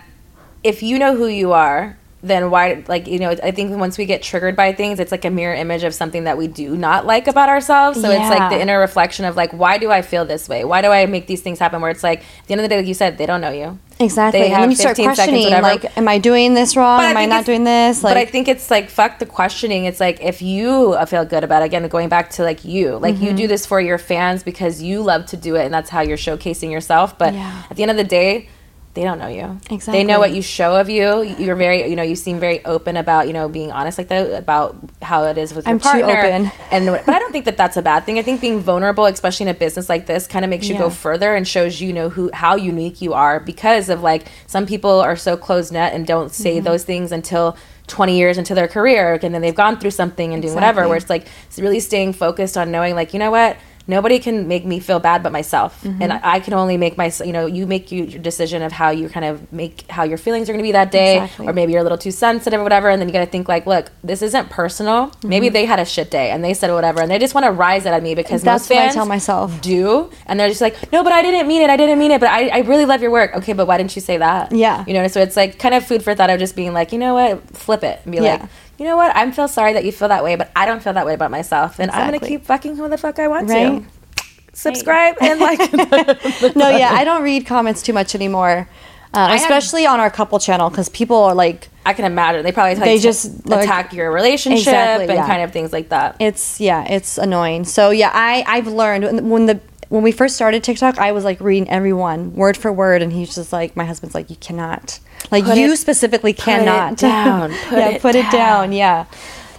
[0.63, 4.07] if you know who you are, then why like you know I think once we
[4.07, 7.07] get triggered by things, it's like a mirror image of something that we do not
[7.07, 8.01] like about ourselves.
[8.01, 10.65] So it's like the inner reflection of like why do I feel this way?
[10.65, 11.81] Why do I make these things happen?
[11.81, 13.51] Where it's like at the end of the day, like you said, they don't know
[13.51, 13.79] you.
[14.01, 14.41] exactly.
[14.41, 15.87] They and have then you start 15 seconds, questioning, whatever.
[15.87, 17.01] like, am I doing this wrong?
[17.03, 18.03] Am I not doing this?
[18.03, 19.85] Like, but I think it's like fuck the questioning.
[19.85, 23.17] It's like if you feel good about it, again going back to like you, like
[23.21, 23.37] you Mm-hmm.
[23.37, 26.17] do this for your fans because you love to do it, and that's how you're
[26.17, 27.19] showcasing yourself.
[27.19, 27.63] But Yeah.
[27.71, 28.49] at the end of the day.
[28.95, 29.59] They don't know you.
[29.71, 29.93] Exactly.
[29.93, 31.23] They know what you show of you.
[31.23, 34.33] You're very, you know, you seem very open about, you know, being honest like that
[34.39, 36.05] about how it is with your partner.
[36.05, 36.53] I'm too open.
[36.71, 38.21] And but I don't think that that's a bad thing.
[38.21, 40.91] I think being vulnerable, especially in a business like this, kind of makes you go
[40.91, 45.01] further and shows you know who how unique you are because of like some people
[45.01, 46.65] are so close net and don't say Mm-hmm.
[46.65, 47.57] those things until
[47.89, 50.97] 20 years into their career and then they've gone through something and doing whatever where
[50.97, 54.65] it's like it's really staying focused on knowing like you know what nobody can make
[54.65, 56.03] me feel bad but myself Mm-hmm.
[56.03, 58.73] and I, I can only make my you know you make you, your decision of
[58.73, 61.47] how you kind of make how your feelings are going to be that day Exactly.
[61.49, 63.49] or maybe you're a little too sensitive or whatever and then you got to think
[63.49, 65.53] like look this isn't personal maybe Mm-hmm.
[65.53, 67.85] they had a shit day and they said whatever and they just want to rise
[67.85, 69.61] it at me because That's most what I fans tell myself.
[69.61, 72.21] do and they're just like no but i didn't mean it i didn't mean it
[72.21, 74.85] but I, I really love your work okay but why didn't you say that Yeah.
[74.87, 76.99] you know so it's like kind of food for thought of just being like you
[76.99, 78.37] know what flip it and be Yeah.
[78.37, 78.43] like
[78.79, 80.93] you know what i feel sorry that you feel that way but i don't feel
[80.93, 83.83] that way about myself and i'm gonna keep fucking who the fuck i want Right?
[83.83, 85.59] to subscribe and like
[86.57, 88.69] no, yeah, I don't read comments too much anymore,
[89.13, 92.75] uh, especially on our couple channel because people are like, i can imagine they probably
[92.77, 95.27] like, They just, like- attack your relationship Exactly, and yeah.
[95.27, 97.65] kind of things like that it's yeah, it's annoying.
[97.65, 101.25] So yeah, I I've learned when- when the when we first started TikTok, I was
[101.25, 104.99] like reading everyone word for word, and he's just like, my husband's like, you cannot,
[105.31, 108.33] like Put you it- specifically put it cannot down, put yeah, it put it down.
[108.33, 109.07] down, yeah.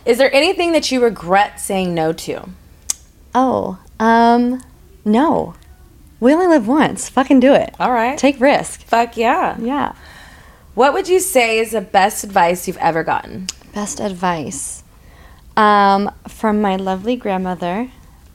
[0.05, 2.49] is there anything that you regret saying no to
[3.33, 4.61] Oh, um,
[5.03, 5.55] no,
[6.21, 7.09] we only live once.
[7.09, 7.75] Fucking do it.
[7.79, 8.81] all right Take risk.
[8.83, 9.93] fuck yeah Yeah.
[10.73, 14.83] what would you say is the best advice you've ever gotten Best advice
[15.57, 17.89] um, from my lovely grandmother,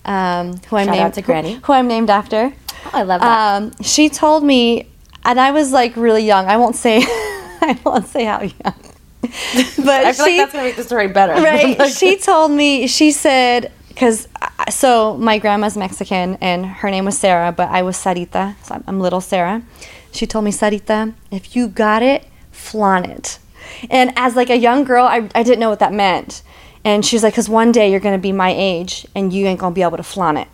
[0.04, 1.46] um, who I'm Shout named.
[1.46, 2.52] Who, who I'm named after.
[2.86, 4.89] oh, i love that Um, she told me,
[5.24, 6.46] and I was like really young.
[6.46, 8.52] I won't say, I won't say how young,
[9.22, 11.78] but i feel she, like that's gonna make the story better right?
[11.78, 12.86] Like- she told me.
[12.86, 14.28] She said, because
[14.70, 18.84] so my grandma's Mexican and her name was Sarah, but I was Sarita, so I'm,
[18.86, 19.62] I'm little Sarah.
[20.12, 23.38] She told me, Sarita, if you got it, flaunt it.
[23.90, 26.42] And as like a young girl, I, I didn't know what that meant.
[26.84, 29.74] And she's like, because one day you're gonna be my age and you ain't gonna
[29.74, 30.48] be able to flaunt it.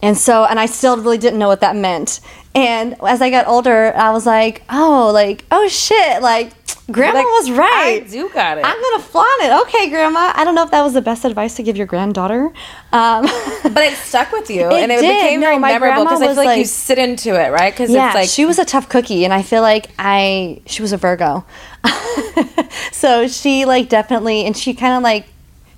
[0.00, 2.20] And so, and I still really didn't know what that meant.
[2.54, 6.52] And as I got older, I was like, oh, like, oh shit, like,
[6.90, 8.02] grandma Like, was right.
[8.04, 8.64] I do got it.
[8.64, 9.52] I'm gonna flaunt it.
[9.62, 10.32] Okay, grandma.
[10.34, 12.50] I don't know if that was the best advice to give your granddaughter.
[12.92, 13.22] Um,
[13.62, 15.16] But it stuck with you, It and it did.
[15.16, 17.72] became No, very my memorable because I feel like, was you sit into it, right?
[17.72, 20.80] Because yeah, it's like she was a tough cookie, and I feel like I she
[20.80, 21.44] was a Virgo,
[22.92, 25.26] so she like definitely, and she kind of like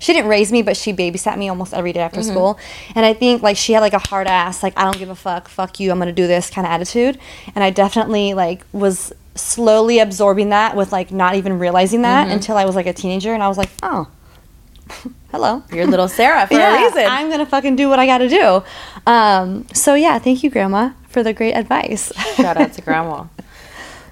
[0.01, 2.29] she didn't raise me, but she babysat me almost every day after Mm-hmm.
[2.31, 2.59] school,
[2.95, 5.15] and I think like she had like a hard ass, like I don't give a
[5.15, 7.17] fuck, fuck you, I'm gonna do this kind of attitude,
[7.55, 12.33] and I definitely like was slowly absorbing that with like not even realizing that Mm-hmm.
[12.33, 14.07] until I was like a teenager, and I was like, oh.
[15.31, 15.63] hello.
[15.71, 17.05] You're little Sarah for a reason.
[17.07, 18.61] I'm gonna fucking do what I gotta do.
[19.07, 22.11] Um, so yeah, thank you, Grandma, for the great advice.
[22.35, 23.25] Shout out to Grandma.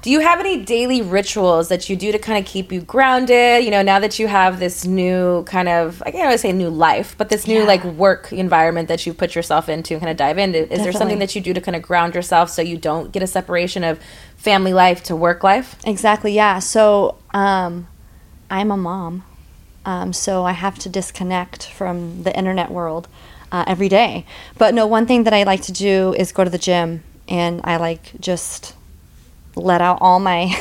[0.02, 3.66] Do you have any daily rituals that you do to kind of keep you grounded?
[3.66, 6.70] You know, now that you have this new kind of, I can't always say new
[6.70, 7.66] life, but this new Yeah.
[7.66, 10.72] like work environment that you put yourself into and kind of dive into.
[10.74, 13.22] Is there something that you do to kind of ground yourself so you don't get
[13.24, 14.00] a separation of
[14.38, 15.76] family life to work life?
[15.86, 16.60] Exactly, yeah.
[16.60, 17.88] So um,
[18.50, 19.24] I'm a mom,
[19.84, 23.10] um, so I have to disconnect from the internet world
[23.52, 24.26] uh, every day.
[24.58, 27.60] But no, one thing that I like to do is go to the gym, and
[27.66, 28.76] I like just
[29.56, 30.56] let out all my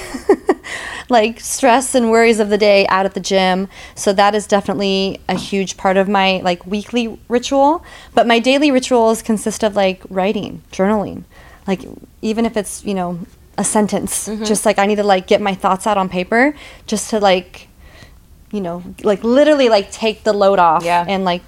[1.09, 3.69] like stress and worries of the day out at the gym.
[3.95, 7.85] So that is definitely a huge part of my like weekly ritual.
[8.15, 11.25] But my daily rituals consist of like writing, journaling.
[11.67, 11.83] Like
[12.23, 13.21] even if it's, you know,
[13.57, 14.45] a sentence, mm-hmm.
[14.45, 16.55] just like I need to like get my thoughts out on paper
[16.87, 17.69] just to like
[18.51, 21.05] you know, like literally like take the load off Yeah.
[21.07, 21.43] and like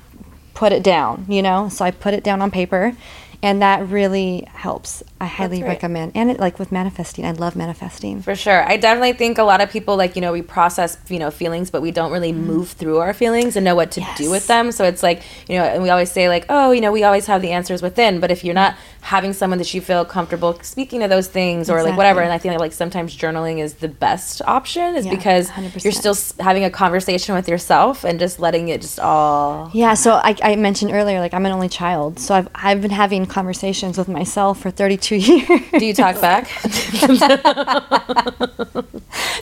[0.54, 1.68] put it down, you know?
[1.70, 2.94] So I put it down on paper
[3.42, 5.02] and that really helps.
[5.20, 5.68] I highly great.
[5.68, 6.12] recommend.
[6.14, 8.22] And it like with manifesting, I love manifesting.
[8.22, 8.66] For sure.
[8.66, 11.70] I definitely think a lot of people like, you know, we process, you know, feelings,
[11.70, 14.30] but we don't really move through our feelings and know what to do Mm-hmm.
[14.30, 14.72] With them.
[14.72, 17.26] So it's like, you know, and we always say like, oh, you know, we always
[17.26, 21.02] have the answers within, but if you're not having someone that you feel comfortable speaking
[21.02, 24.42] of those things or like whatever, and I think like sometimes journaling is the best
[24.46, 25.84] option is Yeah, because 100%.
[25.84, 30.14] you're still having a conversation with yourself and just letting it just all Yeah, so
[30.14, 33.96] I, I mentioned earlier, like I'm an only child, so I've I've been having conversations
[33.96, 35.60] with myself for 32 years.
[35.78, 36.50] do you talk back?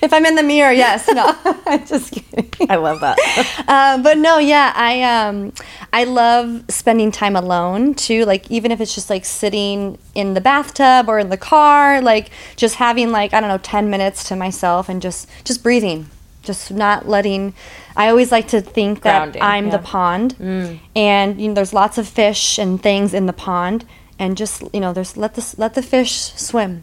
[0.03, 1.35] if I'm in the mirror, yes, no,
[1.67, 2.71] I'm just kidding.
[2.71, 3.19] I love that.
[3.67, 5.53] um, but no, yeah, I um,
[5.93, 8.25] I love spending time alone too.
[8.25, 12.31] Like even if it's just like sitting in the bathtub or in the car, like
[12.57, 16.09] just having like I don't know, ten minutes to myself and just just breathing,
[16.49, 17.55] just not letting.
[17.97, 19.77] I always like to think Grounding, that I'm yeah.
[19.77, 20.81] the pond, mm.
[20.97, 23.85] and you know, there's lots of fish and things in the pond,
[24.19, 26.83] and just you know, there's let the let the fish swim.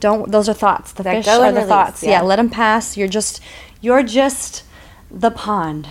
[0.00, 0.92] Don't those are thoughts.
[0.92, 2.02] The Let fish are the release, thoughts.
[2.02, 2.10] yeah.
[2.10, 2.96] yeah, let them pass.
[2.96, 3.40] You're just
[3.80, 4.64] you're just
[5.10, 5.88] the pond.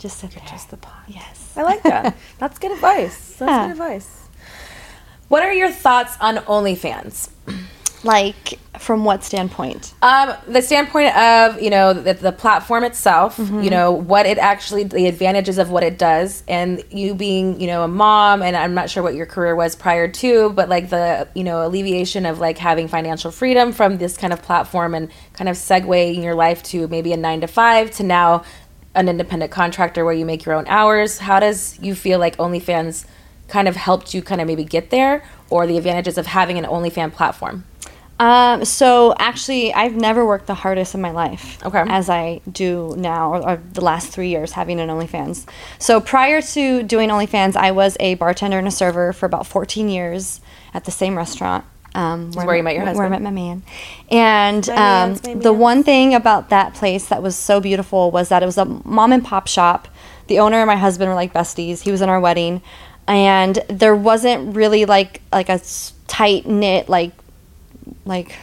[0.00, 0.42] Just sit there.
[0.48, 1.04] Just the pond.
[1.08, 1.52] Yes.
[1.56, 2.16] I like that.
[2.38, 3.36] That's good advice.
[3.38, 3.62] That's Yeah.
[3.66, 4.08] good advice.
[5.28, 7.28] What are your thoughts on OnlyFans?
[8.02, 9.92] Like from what standpoint?
[10.00, 13.60] Um, the standpoint of you know the, the platform itself, Mm-hmm.
[13.62, 17.66] you know what it actually, the advantages of what it does, and you being you
[17.66, 20.88] know a mom, and I'm not sure what your career was prior to, but like
[20.88, 25.10] the you know alleviation of like having financial freedom from this kind of platform and
[25.34, 28.42] kind of segueing your life to maybe a nine to five to now
[28.94, 31.18] an independent contractor where you make your own hours.
[31.18, 33.04] How does you feel like OnlyFans
[33.46, 36.64] kind of helped you kind of maybe get there, or the advantages of having an
[36.64, 37.64] OnlyFans platform?
[38.20, 41.58] Um, so actually, I've never worked the hardest in my life.
[41.64, 41.82] Okay.
[41.88, 45.48] As I do now, or, or the last three years having an OnlyFans.
[45.78, 49.88] So prior to doing OnlyFans, I was a bartender and a server for about 14
[49.88, 50.42] years
[50.74, 51.64] at the same restaurant.
[51.94, 52.98] Um, where you met your husband.
[52.98, 53.62] Where I met my man.
[54.10, 55.58] And My um, mans, my the mans.
[55.58, 59.12] one thing about that place that was so beautiful was that it was a mom
[59.12, 59.88] and pop shop.
[60.26, 61.80] The owner and my husband were like besties.
[61.80, 62.60] He was in our wedding,
[63.08, 65.60] and there wasn't really like like a
[66.06, 67.12] tight knit like
[68.04, 68.34] like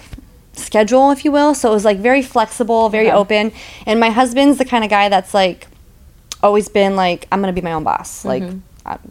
[0.53, 1.53] schedule, if you will.
[1.53, 3.15] So it was like very flexible, very Okay.
[3.17, 3.51] open.
[3.85, 5.67] And my husband's the kind of guy that's like
[6.43, 8.23] always been like, I'm gonna be my own boss.
[8.23, 8.27] Mm-hmm.
[8.27, 8.53] Like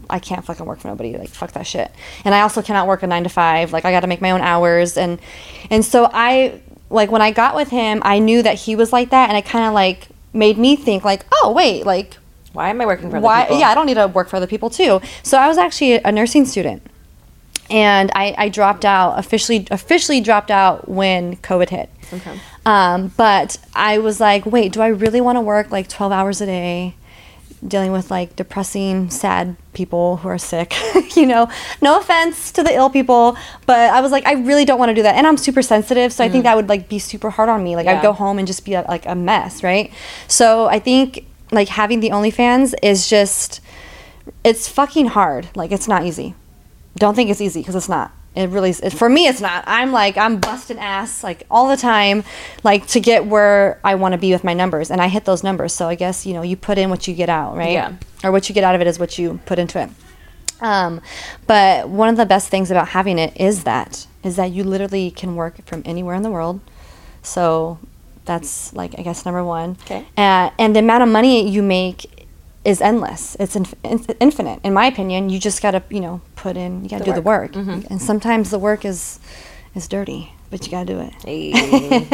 [0.09, 1.17] I, I can't fucking work for nobody.
[1.17, 1.91] Like fuck that shit.
[2.25, 3.71] And I also cannot work a nine to five.
[3.73, 4.97] Like I got to make my own hours.
[4.97, 5.19] And
[5.69, 9.09] and so I like when I got with him, I knew that he was like
[9.11, 12.17] that, and it kind of like made me think like, oh wait, like
[12.53, 13.59] Why am I working for other why people?
[13.59, 16.11] yeah i don't need to work for other people too so i was actually a
[16.11, 16.81] nursing student
[17.69, 21.89] and i, I dropped out officially officially dropped out when covid hit.
[22.13, 22.39] Okay.
[22.65, 26.41] um, but i was like wait do i really want to work like 12 hours
[26.41, 26.95] a day
[27.67, 30.73] dealing with like depressing sad people who are sick?
[31.17, 31.49] You know
[31.81, 34.93] no offense to the ill people but i was like i really don't want to
[34.93, 35.15] do that.
[35.15, 37.75] And i'm super sensitive so i think that would like be super hard on me.
[37.75, 37.89] Like Mm.
[37.89, 37.97] Yeah.
[37.97, 39.91] i'd go home and just be like a mess right?
[40.27, 43.61] So i think like having the onlyfans is just
[44.43, 45.47] it's fucking hard.
[45.55, 46.35] Like it's not easy
[46.97, 49.91] don't think it's easy because it's not it really it, for me it's not i'm
[49.91, 52.23] like i'm busting ass like all the time
[52.63, 55.43] like to get where i want to be with my numbers and i hit those
[55.43, 57.93] numbers so i guess you know you put in what you get out right Yeah.
[58.23, 59.89] or what you get out of it is what you put into it
[60.59, 61.01] um,
[61.45, 65.11] but one of the best things about having it is that is that you literally
[65.11, 66.59] can work from anywhere in the world
[67.23, 67.77] so
[68.25, 70.05] that's like i guess number one Okay.
[70.17, 72.13] uh, and the amount of money you make
[72.65, 73.37] is endless.
[73.39, 75.29] It's inf- in- infinite, in my opinion.
[75.29, 76.83] You just gotta, you know, put in.
[76.83, 77.51] You gotta do work.
[77.53, 77.69] Mm-hmm.
[77.69, 79.19] the work, and sometimes the work is
[79.75, 80.31] is dirty.
[80.49, 81.13] but you gotta do it.
[81.25, 81.51] Hey,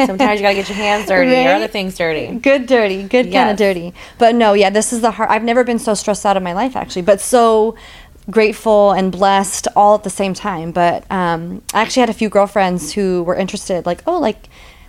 [0.06, 1.54] sometimes you gotta get your hands dirty or Right?
[1.56, 2.26] other things dirty.
[2.38, 3.94] Good dirty, good kind of dirty.
[4.18, 5.30] But no, yeah, this is the hard.
[5.30, 7.76] I've never been so stressed out in my life actually, but so
[8.30, 10.72] grateful and blessed all at the same time.
[10.72, 14.48] But um, I actually had a few girlfriends who were interested, like, oh, like,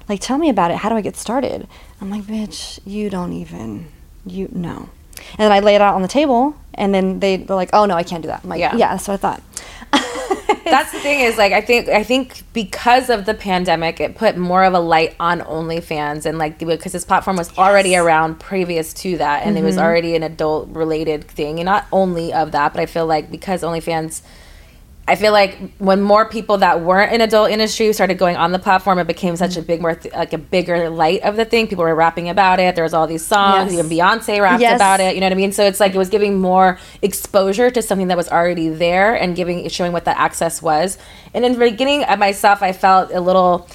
[0.09, 0.77] like tell me about it.
[0.77, 1.67] How do I get started?
[2.01, 3.87] I'm like, bitch, you don't even,
[4.25, 4.89] you no.
[5.31, 7.85] And then I lay it out on the table, and then they were like, oh
[7.85, 8.41] no, I can't do that.
[8.43, 8.75] I'm like, Yeah.
[8.75, 9.41] yeah, that's what I thought.
[10.65, 14.35] That's the thing is like I think I think because of the pandemic, it put
[14.35, 18.91] more of a light on OnlyFans and like because this platform was already around previous
[18.95, 19.83] to that, and it was Mm-hmm.
[19.85, 23.61] already an adult related thing, and not only of that, but I feel like because
[23.61, 24.21] OnlyFans.
[25.07, 28.57] I feel like when more people that weren't in adult industry started going on the
[28.57, 31.67] platform, it became such a big, more th- like a bigger light of the thing.
[31.67, 32.73] People were rapping about it.
[32.73, 33.71] There was all these songs.
[33.71, 33.85] Yes.
[33.85, 34.75] Even Beyonce rapped Yes.
[34.75, 35.13] about it.
[35.13, 35.51] You know what I mean?
[35.51, 39.35] So it's like it was giving more exposure to something that was already there and
[39.35, 40.97] giving showing what that access was.
[41.35, 43.67] And in the beginning, myself, I felt a little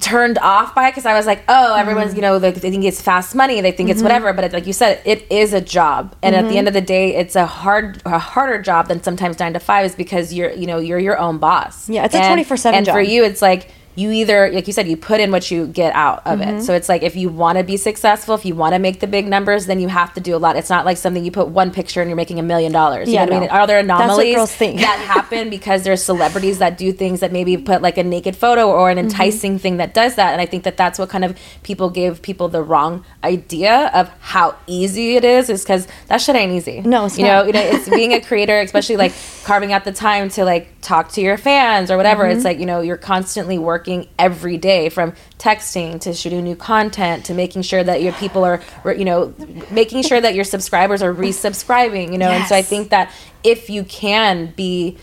[0.00, 2.32] turned off by it because I was like, oh, everyone's you mm-hmm.
[2.32, 4.04] know like, they think it's fast money, they think it's mm-hmm.
[4.04, 6.58] whatever, but it, like you said, it is a job, and at the mm-hmm.
[6.58, 9.86] end of the day, it's a hard, a harder job than sometimes nine to five
[9.86, 11.88] is because you're you know you're your own boss.
[11.88, 14.96] Yeah, it's a 24/7 And for you, it's like you either like you said you
[14.96, 16.58] put in what you get out of Mm-hmm.
[16.58, 19.00] it so it's like if you want to be successful if you want to make
[19.00, 20.56] the big numbers then you have to do a lot.
[20.56, 23.08] It's not like something you put one picture and you're making a million dollars.
[23.08, 23.50] You Yeah, know what i mean?
[23.50, 27.98] are there anomalies that happen because there's celebrities that do things that maybe put like
[27.98, 28.98] a naked photo or Mm-hmm.
[28.98, 30.32] an enticing thing that does that?
[30.32, 34.08] And i think that that's what kind of people give people the wrong idea of
[34.20, 36.80] how easy it is is because that shit ain't easy.
[36.82, 37.30] No, it's you not.
[37.30, 39.12] know you know it's being a creator especially like
[39.44, 42.36] carving out the time to like talk to your fans or whatever Mm-hmm.
[42.36, 47.24] it's like you know you're constantly working every day from texting to shooting new content
[47.26, 48.60] to making sure that your people are
[48.96, 49.34] you know
[49.70, 53.12] making sure that your subscribers are resubscribing you know and so i think that
[53.42, 54.96] if you can be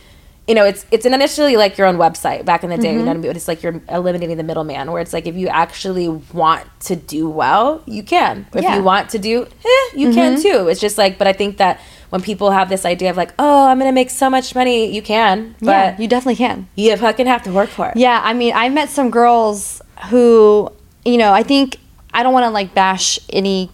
[0.47, 2.93] you know, it's it's initially like your own website back in the day.
[2.93, 3.07] You know Mm-hmm.
[3.07, 3.30] what I mean?
[3.32, 4.91] But it's like you're eliminating the middleman.
[4.91, 8.45] Where it's like if you actually want to do well, you can.
[8.53, 8.76] If Yeah.
[8.78, 10.67] you want to do, eh, you can too.
[10.67, 11.80] It's just like, but I think that
[12.10, 15.01] when people have this idea of like, oh, I'm gonna make so much money, you
[15.01, 16.68] can, but yeah, you definitely can.
[16.76, 17.97] you fucking have to work for it.
[17.97, 20.72] Yeah, I mean, I met some girls who,
[21.03, 21.78] you know, I think
[22.14, 23.72] I don't want to like bash any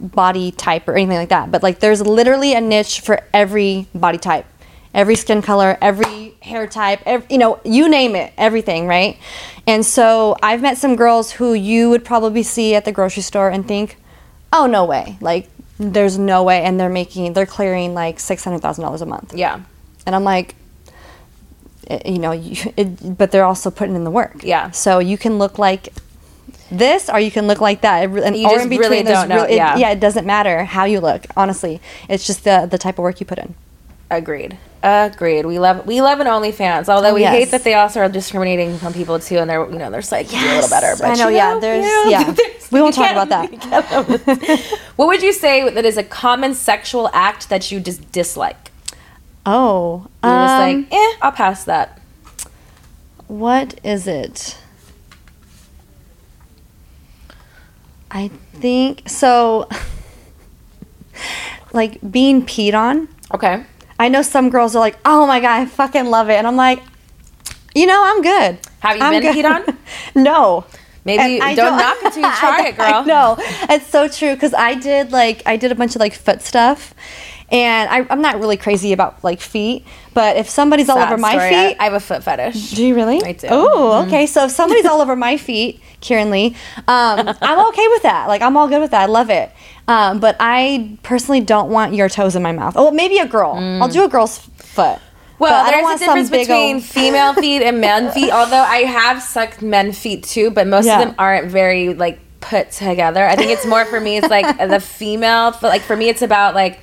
[0.00, 4.18] body type or anything like that, but like there's literally a niche for every body
[4.18, 4.46] type,
[4.94, 9.18] every skin color, every hair type, every, you know, you name it, everything, right?
[9.66, 13.48] And so I've met some girls who you would probably see at the grocery store
[13.48, 13.96] and think,
[14.52, 15.16] oh, no way.
[15.20, 15.48] Like,
[15.78, 16.62] there's no way.
[16.62, 19.34] And they're making, they're clearing like $600,000 a month.
[19.34, 19.60] Yeah.
[20.06, 20.54] And I'm like,
[21.88, 24.42] eh, you know, you, it, but they're also putting in the work.
[24.42, 24.70] Yeah.
[24.70, 25.88] So you can look like
[26.70, 28.08] this, or you can look like that.
[28.08, 29.76] And You or in between, really don't know, real- it- yeah.
[29.76, 31.26] yeah, it doesn't matter how you look.
[31.36, 33.54] Honestly, it's just the the type of work you put in.
[34.10, 34.56] Agreed.
[34.86, 35.46] Agreed.
[35.46, 36.90] We love we love an OnlyFans.
[36.90, 37.32] Although Oh, we yes.
[37.34, 40.28] hate that they also are discriminating on people too, and they're you know they're like
[40.28, 40.94] do a little better.
[41.00, 42.32] But I know, you yeah, there's- you yeah.
[42.38, 43.48] there's- We won't talk about that.
[44.96, 48.70] what would you say that is a common sexual act that you just dislike?
[49.46, 51.98] Oh, You're just um, like, eh, I'll pass that.
[53.26, 54.58] what is it?
[58.10, 59.66] I think so.
[61.72, 63.08] like being peed on.
[63.32, 63.64] Okay.
[63.98, 66.56] I know some girls are like, "Oh my god, I fucking love it," and I'm
[66.56, 66.82] like,
[67.74, 68.58] you know, I'm good.
[68.80, 69.78] Have you I'm been peed on?
[70.14, 70.64] no.
[71.04, 73.04] Maybe I don't knock it till you try it, girl.
[73.04, 73.36] No,
[73.68, 76.94] it's so true because I did like I did a bunch of like foot stuff,
[77.54, 81.30] and I, I'm not really crazy about like feet, but if somebody's all over my
[81.32, 81.48] story.
[81.50, 82.72] feet, I, I have a foot fetish.
[82.72, 83.22] do you really?
[83.22, 83.46] I do.
[83.46, 83.54] Mm-hmm.
[83.54, 84.26] Oh, okay.
[84.26, 86.56] So if somebody's all over my feet, Kieran Lee,
[86.88, 88.26] um, I'm okay with that.
[88.28, 89.02] Like I'm all good with that.
[89.02, 89.50] I love it.
[89.86, 92.74] Um, but I personally don't want your toes in my mouth.
[92.76, 93.54] Oh, maybe a girl.
[93.54, 94.98] I'll do a girl's foot.
[95.38, 98.30] Well, But I don't there's a difference between old- female feet and men feet.
[98.30, 101.00] Although I have sucked men feet too, but most Yeah.
[101.00, 103.24] of them aren't very like put together.
[103.26, 104.16] I think it's more for me.
[104.16, 105.50] It's like the female.
[105.52, 106.78] But like for me, it's about like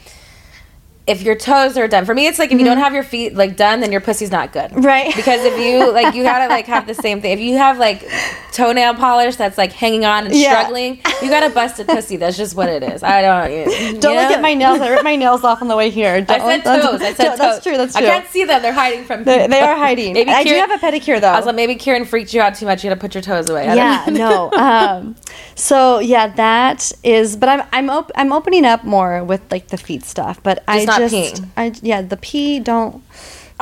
[1.07, 2.05] if your toes are done.
[2.05, 4.31] For me, it's like if you don't have your feet like done, then your pussy's
[4.31, 4.71] not good.
[4.71, 4.81] Mm-hmm.
[4.81, 5.13] Right.
[5.21, 7.31] Because if you like, you gotta like have the same thing.
[7.33, 8.07] If you have like
[8.53, 10.59] toenail polish that's like hanging on and Yeah.
[10.59, 12.17] struggling, you got a busted pussy.
[12.17, 13.03] That's just what it is.
[13.03, 13.51] I don't.
[13.51, 14.35] You Don't look know?
[14.35, 14.79] at my nails.
[14.81, 16.21] I ripped my nails off on the way here.
[16.21, 17.01] Don't, I said toes.
[17.01, 17.37] I said toes.
[17.39, 17.77] That's true.
[17.77, 18.05] That's true.
[18.05, 18.61] I can't see them.
[18.61, 19.25] They're hiding from me.
[19.25, 20.13] They, they are hiding.
[20.13, 21.27] Maybe I do have a pedicure though.
[21.29, 22.83] I was like, maybe Kieran freaked you out too much.
[22.83, 23.67] You got to put your toes away.
[23.67, 24.51] I yeah, no.
[24.61, 25.15] Um,
[25.55, 27.35] so yeah, that is.
[27.35, 30.41] But I'm I'm op- I'm opening up more with like the feet stuff.
[30.43, 31.47] But I Just not just peeing.
[31.57, 33.03] I yeah the pee don't.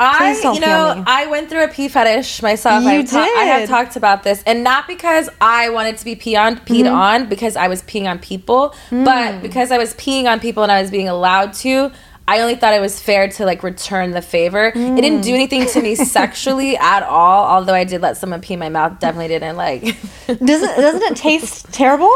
[0.02, 1.04] I, don't you know.
[1.06, 2.82] I went through a pee fetish myself.
[2.84, 6.16] You I've ta- I have talked about this, and not because I wanted to be
[6.16, 6.94] pee on, peed Mm-hmm.
[6.94, 9.04] on, because I was peeing on people, Mm.
[9.04, 11.92] but because I was peeing on people and I was being allowed to.
[12.26, 14.68] I only thought it was fair to like return the favor.
[14.68, 15.24] It didn't Mm.
[15.24, 17.44] do anything to me sexually at all.
[17.44, 19.00] Although I did let someone pee in my mouth.
[19.00, 19.82] Definitely didn't like.
[20.28, 22.10] Doesn't doesn't it taste terrible?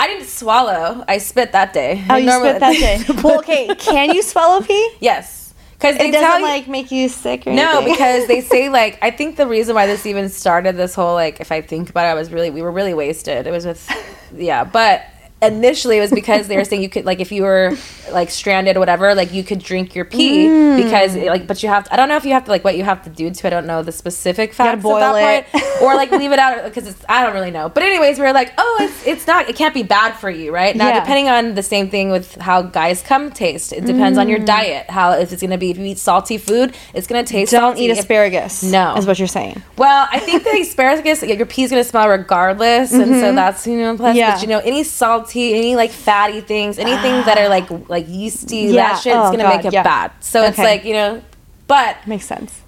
[0.00, 1.04] I didn't swallow.
[1.08, 2.04] I spit that day.
[2.10, 3.04] Oh, I you spit that day.
[3.22, 3.74] Well, okay.
[3.76, 4.90] Can you swallow pee?
[5.00, 6.46] yes, because It doesn't you.
[6.46, 7.94] like make you sick or no, anything?
[7.94, 11.40] because they say like I think the reason why this even started this whole like
[11.40, 13.46] if I think about it, I was really we were really wasted.
[13.46, 13.88] It was with
[14.36, 15.04] yeah, but
[15.46, 17.76] initially it was because they were saying you could like if you were
[18.12, 20.76] like stranded or whatever like you could drink your pee Mm.
[20.82, 22.76] because like but you have to, I don't know if you have to like what
[22.76, 25.52] you have to do to I don't know the specific facts boil of that it.
[25.52, 27.68] part or like leave it out because it's I don't really know.
[27.68, 30.52] But anyways, we are like oh it's it's not it can't be bad for you
[30.52, 31.00] right now Yeah.
[31.00, 33.72] depending on the same thing with how guys come taste.
[33.72, 34.46] It depends on your Mm.
[34.46, 37.60] diet how if it's gonna be if you eat salty food it's gonna taste like
[37.60, 37.84] don't salty.
[37.84, 38.62] eat If- asparagus.
[38.62, 38.94] No.
[38.96, 39.62] is what you're saying.
[39.76, 43.96] well, I think the asparagus, your pee's gonna smell regardless, and so that's you know
[43.96, 44.10] plus.
[44.10, 44.18] Mm-hmm.
[44.18, 44.32] Yeah.
[44.34, 48.56] But you know, any salty, any like fatty things, anything that are like like yeasty,
[48.72, 48.88] Yeah.
[48.92, 49.82] that shit's Oh, gonna God, make it yeah.
[49.82, 50.12] bad.
[50.20, 51.22] So it's like you know,
[51.66, 52.60] but Makes sense.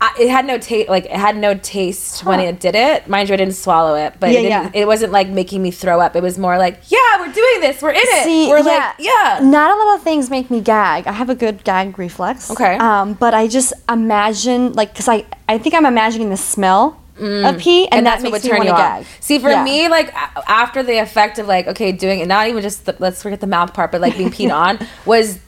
[0.00, 0.88] I, it had no taste.
[0.90, 3.08] Like it had no taste when it did it.
[3.08, 4.80] Mind you, I didn't swallow it, but Yeah, it, didn't, yeah.
[4.82, 6.14] it wasn't like making me throw up.
[6.14, 7.80] It was more like, yeah, we're doing this.
[7.80, 8.24] We're in it.
[8.24, 9.40] See, we're yeah, like, yeah.
[9.42, 11.06] Not a lot of things make me gag.
[11.06, 12.50] I have a good gag reflex.
[12.50, 12.76] Okay.
[12.76, 17.22] Um, but I just imagine like because I I think I'm imagining the smell of
[17.22, 17.60] mm.
[17.60, 19.16] pee, and, and that that's what makes would me turn you off.
[19.20, 19.64] See, for Yeah.
[19.64, 20.12] me, like
[20.48, 23.46] after the effect of like okay, doing it, not even just the, let's forget the
[23.46, 25.38] mouth part, but like being peed on was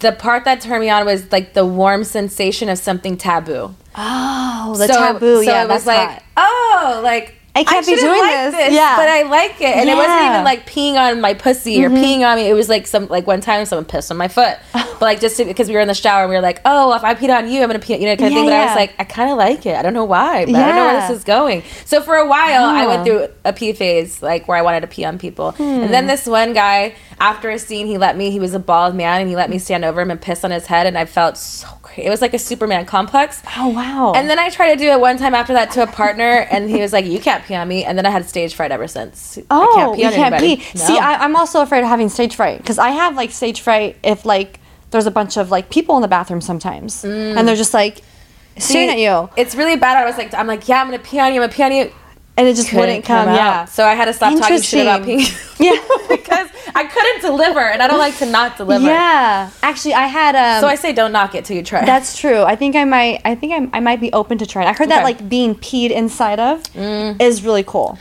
[0.00, 3.74] the part that turned me on was like the warm sensation of something taboo.
[3.94, 5.36] Oh, the So- taboo.
[5.36, 6.22] So yeah, it was like, hot.
[6.36, 8.74] oh, like I can't be doing like this.
[8.74, 8.96] Yeah.
[8.96, 10.32] but I like it, and it wasn't Mm-hmm.
[10.34, 12.48] even like peeing on my pussy or peeing on me.
[12.48, 15.36] It was like some like one time someone pissed on my foot, but like just
[15.38, 17.48] because we were in the shower, and we were like, oh, if I peed on
[17.48, 18.46] you, I'm gonna pee, you know, kind of Yeah, thing.
[18.46, 19.76] But I was like, I kind of like it.
[19.76, 21.62] I don't know why, but I don't know where this is going.
[21.84, 24.86] So for a while, I went through a pee phase, like where I wanted to
[24.88, 25.90] pee on people, and Hmm.
[25.92, 28.30] then this one guy, after a scene, he let me.
[28.30, 30.50] He was a bald man, and he let me stand over him and piss on
[30.50, 32.06] his head, and I felt so great.
[32.06, 33.42] It was like a Superman complex.
[33.56, 34.12] Oh wow.
[34.14, 36.68] And then I tried to do it one time after that to a partner, and
[36.68, 38.88] he was like, "You can't pee on me." And then I had stage fright ever
[38.88, 39.38] since.
[39.50, 40.56] Oh, I can't oh, pee you can't anybody.
[40.56, 40.78] pee.
[40.78, 40.84] No.
[40.84, 43.96] See, I, I'm also afraid of having stage fright because I have like stage fright
[44.02, 44.60] if like
[44.90, 47.36] there's a bunch of like people in the bathroom sometimes, mm.
[47.36, 48.02] and they're just like
[48.58, 49.96] staring at you, It's really bad.
[49.96, 51.42] I was like, I'm like, yeah, I'm gonna pee on you.
[51.42, 51.92] I'm gonna pee on you.
[52.36, 53.28] And it just Couldn't wouldn't come.
[53.28, 53.34] out.
[53.36, 53.64] Yeah.
[53.66, 55.28] So I had to stop talking shit about peeing.
[55.60, 55.72] Yeah.
[56.08, 58.84] because I couldn't deliver, and I don't like to not deliver.
[58.84, 59.50] Yeah.
[59.62, 60.60] Actually, I had um.
[60.60, 61.84] So I say, don't knock it till you try.
[61.84, 62.42] that's true.
[62.42, 63.20] I think I might.
[63.24, 64.66] I think I, I might be open to trying.
[64.66, 65.12] I heard that Okay.
[65.14, 65.20] Mm.
[65.20, 66.62] like being peed inside of
[67.20, 67.98] is really cool.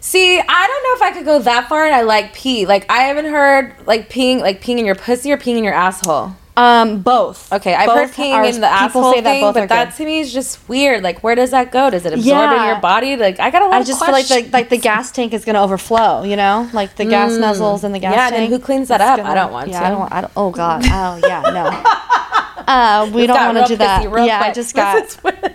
[0.00, 2.66] See, I don't know if I could go that far, and I like pee.
[2.66, 5.74] Like I haven't heard like peeing, like peeing in your pussy or peeing in your
[5.74, 6.34] asshole.
[6.58, 7.52] Um, both.
[7.52, 9.90] Okay, I've Both heard peeing in the people asshole say that thing, both but that
[9.90, 9.96] good.
[9.98, 11.04] to me is just weird.
[11.04, 11.88] Like, where does that go?
[11.88, 13.14] Does it absorb in your body?
[13.14, 15.44] Like, I got a lot I just feel like the, like the gas tank is
[15.44, 16.24] gonna overflow.
[16.24, 18.16] You know, like the gas nozzles and the gas Mm.
[18.16, 18.50] Yeah, and tank.
[18.50, 19.20] then who cleans that up?
[19.20, 19.86] I don't want yeah, to.
[19.86, 20.12] I don't.
[20.12, 20.32] I don't.
[20.36, 20.82] Oh God.
[20.90, 21.42] Oh yeah.
[21.42, 22.64] No.
[22.66, 24.02] Uh, we don't want to do that.
[24.02, 24.96] Yeah, I just got.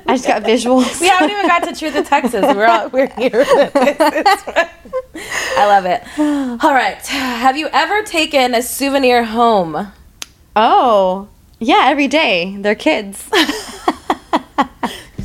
[0.08, 1.02] I just got visuals.
[1.02, 2.44] we haven't even got to Truth of Texas.
[2.44, 3.44] We're all, we're here.
[5.56, 6.02] I love it.
[6.64, 6.98] All right.
[7.06, 9.92] Have you ever taken a souvenir home?
[10.56, 11.28] Oh,
[11.60, 11.84] yeah.
[11.86, 13.28] Every day, they're kids.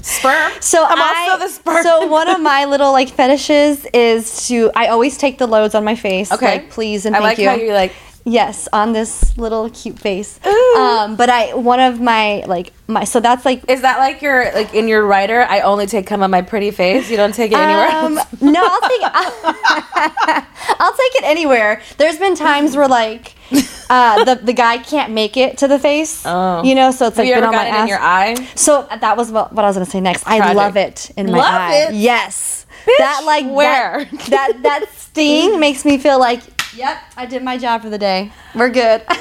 [0.02, 0.52] Sperm.
[0.60, 1.82] So I'm I, also the sperm.
[1.82, 5.84] So one of my little like fetishes is to I always take the loads on
[5.84, 6.32] my face.
[6.32, 6.46] Okay.
[6.58, 7.48] Like please and I thank like you.
[7.48, 7.92] how you're like.
[8.24, 10.40] yes, on this little cute face.
[10.46, 10.74] Ooh.
[10.78, 14.50] Um, but I one of my like my so that's like Is that like your
[14.54, 15.42] like in your writer?
[15.42, 17.10] I only take cum on my pretty face.
[17.10, 18.40] You don't take it anywhere Um, else.
[18.40, 19.00] no, I'll take
[20.80, 21.82] I'll take it anywhere.
[21.98, 23.34] There's been times where like
[23.90, 26.22] uh, the the guy can't make it to the face.
[26.26, 26.62] Oh.
[26.62, 28.34] You know, so it's Have like been on my it in your eye?
[28.54, 30.24] So that was what, what I was gonna say next.
[30.26, 31.74] I love it in my Love eye.
[31.88, 31.94] it?
[31.94, 32.66] Yes.
[32.86, 34.04] Bitch, that like that- where?
[34.28, 36.42] That, that sting makes me feel like,
[36.76, 38.32] yep, I did my job for the day.
[38.54, 39.02] We're good.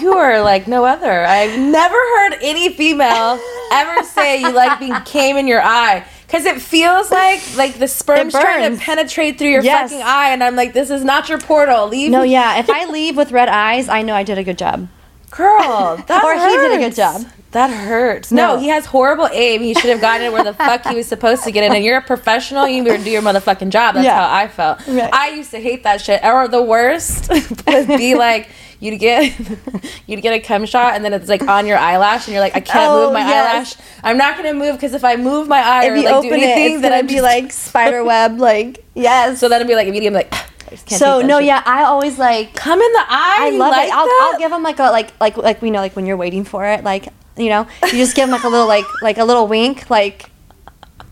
[0.00, 1.24] You are like no other.
[1.24, 3.38] I've never heard any female
[3.72, 6.04] ever say you like being came in your eye.
[6.34, 9.90] Cause it feels like like the sperm's trying to penetrate through your Yes.
[9.90, 11.86] fucking eye, and I'm like, this is not your portal.
[11.88, 12.58] Leave, no, yeah.
[12.58, 14.88] If I leave with red eyes, I know I did a good job.
[15.30, 16.02] girl.
[16.08, 17.24] That Or he did a good job.
[17.52, 18.32] That hurts.
[18.32, 18.60] No, No.
[18.60, 19.60] he has horrible aim.
[19.62, 21.72] He should have gotten it where the fuck he was supposed to get it.
[21.72, 22.66] And you're a professional.
[22.66, 23.94] You better do your motherfucking job.
[23.94, 24.18] That's Yeah.
[24.28, 24.84] how I felt.
[24.88, 25.08] Right.
[25.14, 26.24] I used to hate that shit.
[26.24, 27.30] Or the worst
[27.68, 28.48] would be like
[28.84, 29.32] you'd get
[30.06, 32.54] you'd get a cum shot and then it's like on your eyelash and you're like
[32.54, 33.76] I can't Oh, move my yes.
[33.76, 33.88] eyelash.
[34.02, 36.28] I'm not gonna move because if I move my eye If or you like do
[36.28, 38.38] open it, anything, it's then I'd be like spider web.
[38.38, 39.40] Like yes.
[39.40, 40.32] so then I'd be like immediately like
[40.66, 41.46] I just can't So no, shit.
[41.46, 41.62] yeah.
[41.66, 42.54] I always like.
[42.54, 43.36] Come in the eye.
[43.40, 43.94] I love like it.
[43.94, 44.08] I'll.
[44.32, 46.64] I'll give them like a like like like we know like when you're waiting for
[46.66, 49.46] it like you know you just give them like a little like like a little
[49.48, 50.30] wink like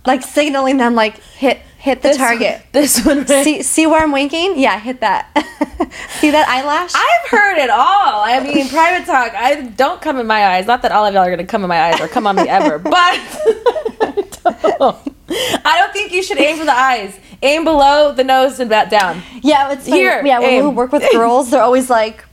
[0.07, 2.63] like signaling them like hit hit the This- target.
[2.73, 3.25] This one.
[3.25, 3.45] Right?
[3.45, 4.59] See, see where I'm winking?
[4.59, 5.27] Yeah, hit that.
[6.21, 6.93] see that eyelash?
[6.95, 8.23] I've heard it all.
[8.25, 9.35] I mean, private talk.
[9.35, 10.67] I don't come in my eyes.
[10.67, 12.49] Not that all of y'all are gonna come in my eyes or come on me
[12.49, 14.97] ever, but I don't.
[15.65, 17.19] I don't think you should aim for the eyes.
[17.43, 19.23] Aim below the nose and back down.
[19.43, 20.65] yeah, it's Here, Here, yeah, when aim.
[20.69, 22.25] we work with girls, they're always like,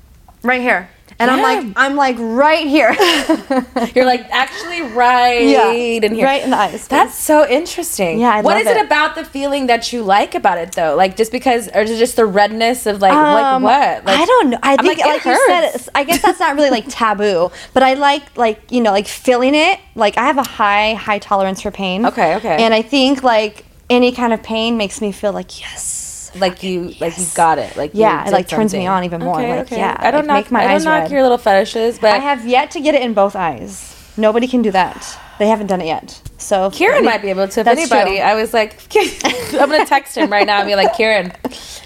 [0.43, 0.89] right here,
[1.20, 2.92] and I'm like, I'm like right here.
[3.96, 6.26] You're like actually right yeah, in here.
[6.26, 6.88] right in the eyes.
[6.88, 8.20] That's so interesting.
[8.20, 8.78] Yeah, I What is it.
[8.78, 8.86] it.
[8.86, 10.96] about the feeling that you like about it though?
[10.96, 14.06] Like just because, or is it just the redness of like, Um, like what?
[14.06, 14.60] Like, I don't know.
[14.64, 17.84] I I'm think, like, like, you said, I guess that's not really like taboo, but
[17.84, 19.80] I like like you know like feeling it.
[19.96, 22.06] Like I have a high high tolerance for pain.
[22.06, 22.64] Okay, okay.
[22.64, 25.99] And I think like any kind of pain makes me feel like yes.
[26.36, 27.76] Like you, like you got it.
[27.76, 30.46] Like Yeah, it, like, turns me on even more, okay, like, yeah, I don't like,
[30.46, 31.12] knock, my I don't knock red.
[31.12, 33.96] your little fetishes, but I have yet to get it in both eyes.
[34.18, 35.18] Nobody can do that.
[35.40, 36.22] They haven't done it yet.
[36.38, 37.62] So Kieran might be able to.
[37.62, 38.20] If anybody, true.
[38.20, 38.78] I was like,
[39.54, 41.32] I'm gonna text him right now and be like, Kieran,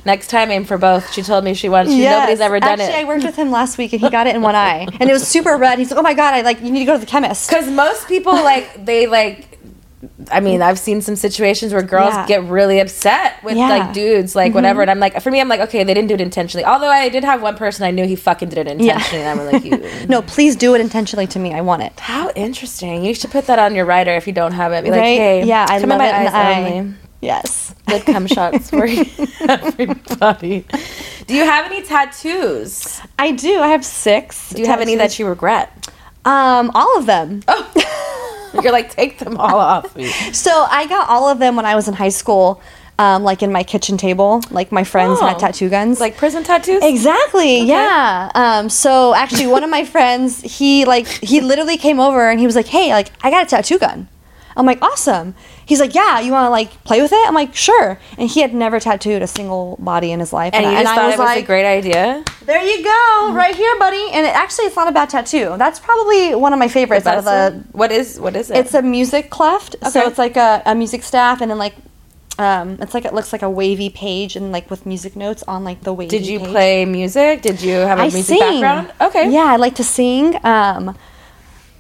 [0.05, 1.11] next time aim for both.
[1.13, 1.91] She told me she wants.
[1.91, 2.21] She, Yes.
[2.21, 4.35] Nobody's ever done it Actually, I worked with him last week and he got it
[4.35, 5.77] in one eye, and it was super red.
[5.77, 7.69] He's like, "Oh my god, I like you need to go to the chemist." Because
[7.69, 9.52] most people like they like.
[10.31, 12.25] I mean, I've seen some situations where girls Yeah.
[12.27, 13.69] get really upset with Yeah.
[13.69, 13.85] Mm-hmm.
[13.87, 16.13] like dudes, like whatever, and I'm like, for me, I'm like, okay, they didn't do
[16.15, 16.65] it intentionally.
[16.65, 19.45] Although I did have one person I knew he fucking did it intentionally, and I'm
[19.51, 19.63] like,
[20.01, 20.07] you.
[20.07, 21.53] No, please do it intentionally to me.
[21.53, 21.99] I want it.
[21.99, 23.03] How interesting!
[23.05, 24.83] You should put that on your rider if you don't have it.
[24.83, 25.17] Be like, Right?
[25.17, 26.93] hey, yeah, I come love in my eyes only.
[27.21, 27.73] Yes.
[27.87, 28.85] Good cum shots for
[29.49, 30.65] everybody.
[31.27, 32.99] Do you have any tattoos?
[33.17, 33.59] I do.
[33.61, 34.49] I have six.
[34.49, 35.87] Do you have any that you regret?
[36.25, 37.41] Um, all of them.
[38.61, 40.07] You're like, take them all off me.
[40.33, 42.61] So I got all of them when I was in high school.
[42.99, 45.25] Um, like in my kitchen table, like my friends Oh.
[45.25, 45.99] had tattoo guns.
[45.99, 46.83] Like prison tattoos?
[46.83, 47.61] Exactly.
[47.61, 48.29] Yeah.
[48.35, 52.45] Um, so actually, one of my friends, he like he literally came over and he
[52.45, 54.07] was like, "Hey, like I got a tattoo gun."
[54.55, 55.35] I'm like, "Awesome."
[55.65, 58.41] He's like, "Yeah, you want to like play with it?" I'm like, "Sure." And he
[58.41, 60.53] had never tattooed a single body in his life.
[60.53, 62.23] And you I- just I thought was it was like, a great idea?
[62.45, 65.55] "There you go, right here, buddy." And it, actually, it's not a bad tattoo.
[65.57, 68.57] That's probably one of my favorites out of the what is what is it?
[68.57, 69.75] it's a music cleft.
[69.81, 69.89] Okay.
[69.89, 71.75] So it's like a, a music staff and then like
[72.39, 75.63] um it's like it looks like a wavy page and like with music notes on
[75.63, 76.21] like the wavy page.
[76.21, 76.49] Did you page.
[76.49, 77.41] play music?
[77.43, 78.39] Did you have a I music sing.
[78.61, 78.91] background?
[78.99, 79.31] Okay.
[79.31, 80.39] Yeah, I like to sing.
[80.43, 80.97] Um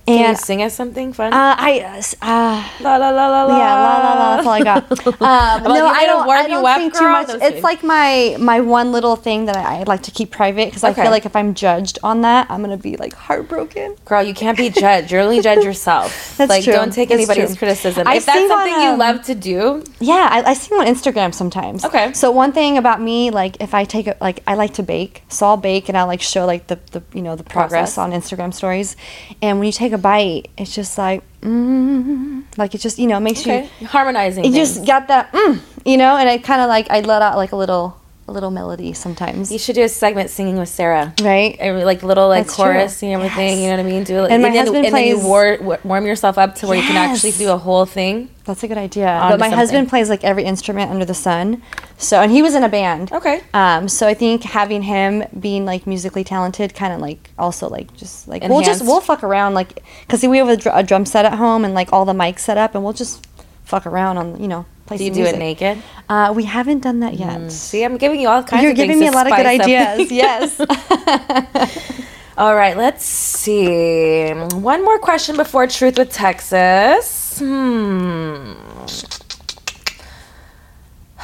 [0.05, 1.31] Can you and sing us something fun?
[1.33, 1.79] uh, I
[2.21, 3.57] uh, la la la la la.
[3.57, 4.35] yeah, la la la.
[4.35, 4.83] That's all I got.
[5.23, 6.25] Um, like, no, I don't.
[6.25, 7.01] warm I don't think girl?
[7.01, 7.27] too much.
[7.29, 7.63] No, It's kidding.
[7.63, 10.93] like my my one little thing that I, I like to keep private because I
[10.93, 13.95] feel like if I'm judged on that, I'm gonna be like heartbroken.
[14.05, 15.11] Girl, you can't be judged.
[15.11, 16.35] You're only judge yourself.
[16.37, 16.73] That's like, true.
[16.73, 17.57] don't take That's anybody's true.
[17.57, 18.05] criticism.
[18.07, 20.77] I if that's sing on, something you um, love to do, Yeah, I, I sing
[20.77, 21.85] on Instagram sometimes.
[21.85, 22.11] Okay.
[22.13, 25.23] So one thing about me, like if I take a, like I like to bake,
[25.29, 27.97] so I'll bake and I'll like show like the, the you know the progress Process.
[27.97, 28.95] on Instagram stories,
[29.41, 33.19] and when you take a bite, it's just like mm, like it just you know
[33.19, 34.43] makes okay, you harmonizing.
[34.45, 34.75] it things.
[34.75, 37.51] just got that mm, you know, and I kind of like I let out like
[37.51, 41.13] a little little melody sometimes, You should do a segment singing with Sarah.
[41.21, 41.55] right?
[41.59, 42.65] Every, like little like That's true.
[42.65, 43.49] chorus and everything.
[43.49, 43.59] Yes.
[43.59, 44.03] You know what I mean?
[44.05, 44.31] Do it.
[44.31, 46.95] And my then, husband and then you war, warm yourself up to where you can
[46.95, 48.29] actually do a whole thing.
[48.45, 49.05] That's a good idea.
[49.05, 49.57] But my something.
[49.57, 51.61] husband plays like every instrument under the sun.
[51.97, 53.11] So, and he was in a band.
[53.11, 53.41] Okay.
[53.53, 57.93] Um, so I think having him being like musically talented, kind of like also like
[57.95, 61.05] just like we'll just we'll fuck around like because we have a, dr- a drum
[61.05, 63.25] set at home and like all the mics set up and we'll just
[63.63, 65.35] fuck around on you know play Do you do music.
[65.35, 65.83] it naked?
[66.09, 67.51] Uh, we haven't done that yet.
[67.51, 68.63] See, I'm giving you all kinds of.
[68.63, 70.11] You're of giving me a lot of good ideas.
[70.11, 70.59] yes.
[72.37, 74.31] All right, let's see.
[74.31, 77.37] One more question before Truth with Texas.
[77.39, 78.53] Hmm.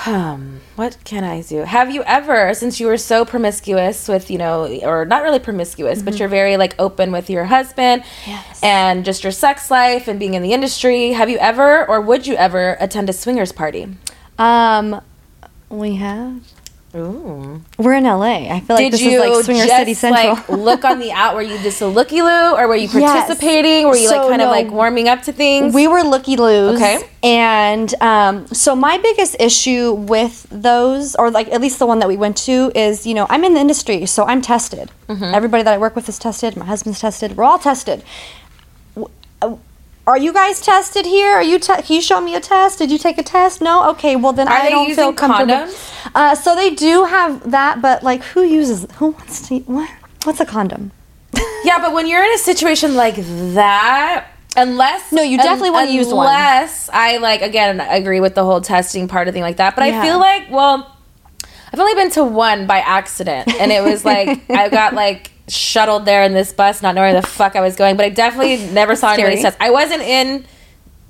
[0.06, 1.58] Um, what can I do?
[1.64, 6.02] Have you ever, since you were so promiscuous with, you know, or not really promiscuous,
[6.02, 8.62] but you're very like open with your husband Yes.
[8.64, 12.26] and just your sex life and being in the industry, have you ever or would
[12.28, 13.88] you ever attend a swingers party?
[14.38, 15.02] um,
[15.70, 16.42] we have.
[16.96, 17.62] Ooh.
[17.78, 18.50] We're in LA.
[18.52, 20.34] I feel like Did this is like Swinger City Central.
[20.36, 21.36] like look on the out?
[21.36, 23.26] Were you just a looky loo, or were you Yes.
[23.28, 23.88] participating?
[23.88, 25.74] Were you like So, kind of like warming up to things?
[25.74, 26.76] We were looky loos.
[26.82, 27.00] Okay.
[27.22, 32.08] And um, so my biggest issue with those, or like at least the one that
[32.08, 34.90] we went to, is you know I'm in the industry, so I'm tested.
[35.08, 35.24] Mm-hmm.
[35.26, 36.56] Everybody that I work with is tested.
[36.58, 37.38] My husband's tested.
[37.38, 38.04] We're all tested.
[40.10, 41.34] Are you guys tested here?
[41.34, 41.60] Are you?
[41.60, 42.80] Te- can you show me a test?
[42.80, 43.62] Did you take a test?
[43.62, 43.92] No.
[43.92, 44.16] Okay.
[44.16, 45.54] Well then Are I don't feel comfortable.
[45.54, 46.12] condoms?
[46.16, 48.88] Uh, so they do have that, but like who uses?
[48.96, 49.60] Who wants to?
[49.60, 49.88] What?
[50.24, 50.92] What's a condom?
[51.64, 53.18] yeah, but when you're in a situation like
[53.54, 56.26] that, unless No, you definitely wanna use one.
[56.26, 59.76] Unless I like again, agree with the whole testing part of thing like that.
[59.76, 60.92] But I feel like well,
[61.72, 66.06] I've only been to one by accident, and it was like I got like shuttled
[66.06, 67.98] there in this bus, not knowing where the fuck I was going.
[67.98, 69.56] But I definitely never saw anybody's Scary.
[69.60, 70.46] I wasn't in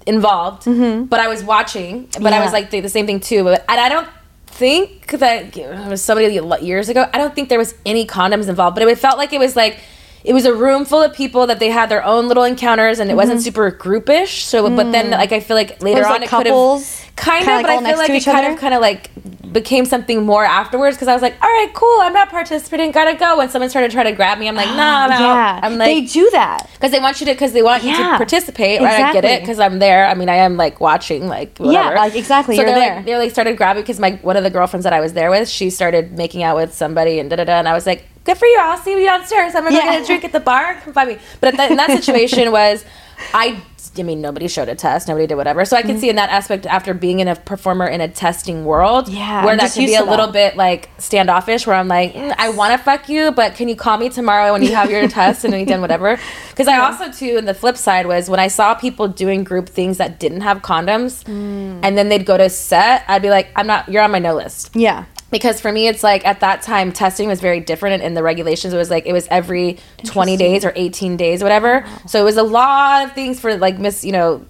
[0.06, 0.66] involved,
[1.10, 2.08] but I was watching.
[2.20, 2.44] But I Mm-hmm.
[2.44, 3.44] Was like the, the same thing too.
[3.44, 4.08] But and I don't
[4.48, 6.34] think that it was somebody
[6.66, 7.10] years ago.
[7.14, 9.80] I don't think there was any condoms involved, but it felt like it was like
[10.24, 13.10] it was a room full of people that they had their own little encounters, and
[13.10, 14.42] it wasn't super groupish.
[14.44, 16.04] So, but then like I feel like later Mm-hmm.
[16.04, 18.10] was on like it could couples, have kind kinda of, like but I feel like
[18.10, 18.54] it kind other?
[18.56, 19.10] of kind of like
[19.52, 23.16] became something more afterwards because I was like, all right, cool, I'm not participating, gotta
[23.18, 23.38] go.
[23.38, 25.20] When someone started trying to grab me, I'm like, nah, I'm out.
[25.22, 26.70] yeah, I'm they do that.
[26.74, 29.02] because they want you to, because they want you to participate, right?
[29.06, 30.06] I get it, because I'm there.
[30.06, 31.96] I mean, I am like watching, like whatever.
[31.96, 32.96] like, exactly, So you're they're there.
[32.98, 35.32] like, they like started grabbing because my one of the girlfriends that I was there
[35.32, 38.04] with, she started making out with somebody and da da da, and I was like,
[38.26, 38.60] good for you.
[38.62, 39.56] I'll see you downstairs.
[39.56, 39.94] I'm gonna Yeah.
[39.94, 40.76] get a drink at the bar.
[40.84, 41.18] Come find me.
[41.42, 42.86] But that, in that situation was,
[43.34, 43.60] I.
[43.98, 45.08] I mean, nobody showed a test.
[45.08, 45.66] Nobody did whatever.
[45.66, 48.66] So I can see in that aspect, after being in a performer in a testing
[48.66, 50.34] world, Yeah, where I'm that can be a little that.
[50.34, 53.76] bit like standoffish, where I'm like, "Mm, I want to fuck you, but can you
[53.76, 56.20] call me tomorrow when you have your test and you've done whatever?
[56.50, 59.70] Because I also too, and the flip side was when I saw people doing group
[59.70, 61.80] things that didn't have condoms, Mm.
[61.84, 63.90] and then they'd go to set, I'd be like, I'm not.
[63.90, 67.28] You're on my no list Yeah, because for me it's like at that time testing
[67.28, 70.66] was very different and in the regulations it was like it was every 20 days
[70.66, 71.86] or 18 days whatever.
[72.08, 74.46] So it was a lot of things for like miss you know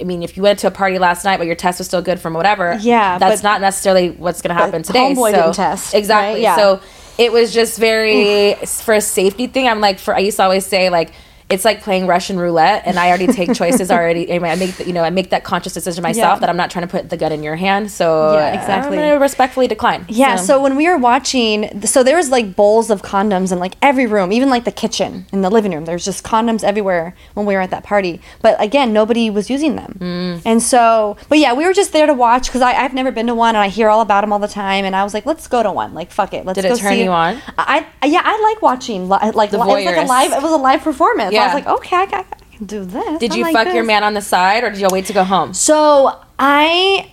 [0.00, 2.02] i mean if you went to a party last night but your test was still
[2.02, 5.54] good from whatever Yeah, that's not necessarily what's going to happen today homeboy so didn't
[5.54, 6.34] test, exactly.
[6.34, 6.42] right?
[6.42, 6.56] Yeah.
[6.56, 6.80] so
[7.18, 10.64] it was just very for a safety thing i'm like for i used to always
[10.64, 11.12] say like
[11.50, 14.30] it's like playing Russian roulette, and I already take choices already.
[14.30, 16.40] I, I make the, you know I make that conscious decision myself Yeah.
[16.40, 17.90] that I'm not trying to put the gun in your hand.
[17.90, 18.98] So Yeah, exactly.
[18.98, 20.04] I'm gonna respectfully decline.
[20.08, 20.60] Yeah, so.
[20.60, 24.30] when we were watching, so there was like bowls of condoms in like every room,
[24.32, 25.86] even like the kitchen in the living room.
[25.86, 28.20] There's just condoms everywhere when we were at that party.
[28.42, 29.96] But again, nobody was using them.
[30.00, 30.42] Mm.
[30.44, 33.34] And so, but yeah, we were just there to watch because I've never been to
[33.34, 34.84] one and I hear all about them all the time.
[34.84, 35.94] And I was like, let's go to one.
[35.94, 37.40] Like, fuck it, let's Did it go turn see you on?
[37.56, 40.32] I, I yeah, I like watching li- like The li- it was like a live.
[40.32, 41.34] It was a live performance.
[41.37, 41.54] I Yeah.
[41.54, 43.20] was like, okay, I, I, I can do this.
[43.20, 45.12] Did I you like fuck your man on the side, or did y'all wait to
[45.12, 45.54] go home?
[45.54, 47.10] So I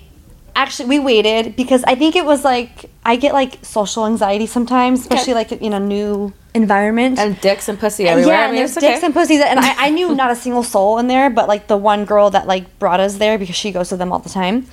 [0.56, 5.02] actually we waited because I think it was like I get like social anxiety sometimes,
[5.02, 7.20] especially like in a new environment.
[7.20, 8.34] And dicks and pussy everywhere.
[8.34, 8.94] yeah, I and mean, there's okay.
[8.94, 11.68] dicks and pussies, and I, I knew not a single soul in there, but like
[11.68, 14.30] the one girl that like brought us there because she goes to them all the
[14.30, 14.68] time.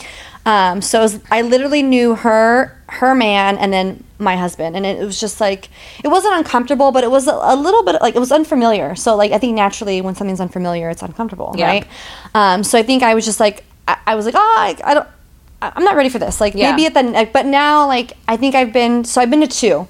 [0.44, 4.84] Um, so it was, I literally knew her, her man, and then my husband, and
[4.84, 5.68] it, was just like
[6.02, 8.94] it wasn't uncomfortable, but it was a, a little bit like it was unfamiliar.
[8.96, 11.66] So like I think naturally when something's unfamiliar, it's uncomfortable, Yeah.
[11.66, 11.86] right?
[12.34, 14.94] Um, so I think I was just like I, I was like, oh, I, I
[14.94, 15.08] don't.
[15.60, 16.40] I'm not ready for this.
[16.40, 16.70] Like Yeah.
[16.72, 19.46] maybe at the like, but now like I think I've been so I've been to
[19.46, 19.86] two.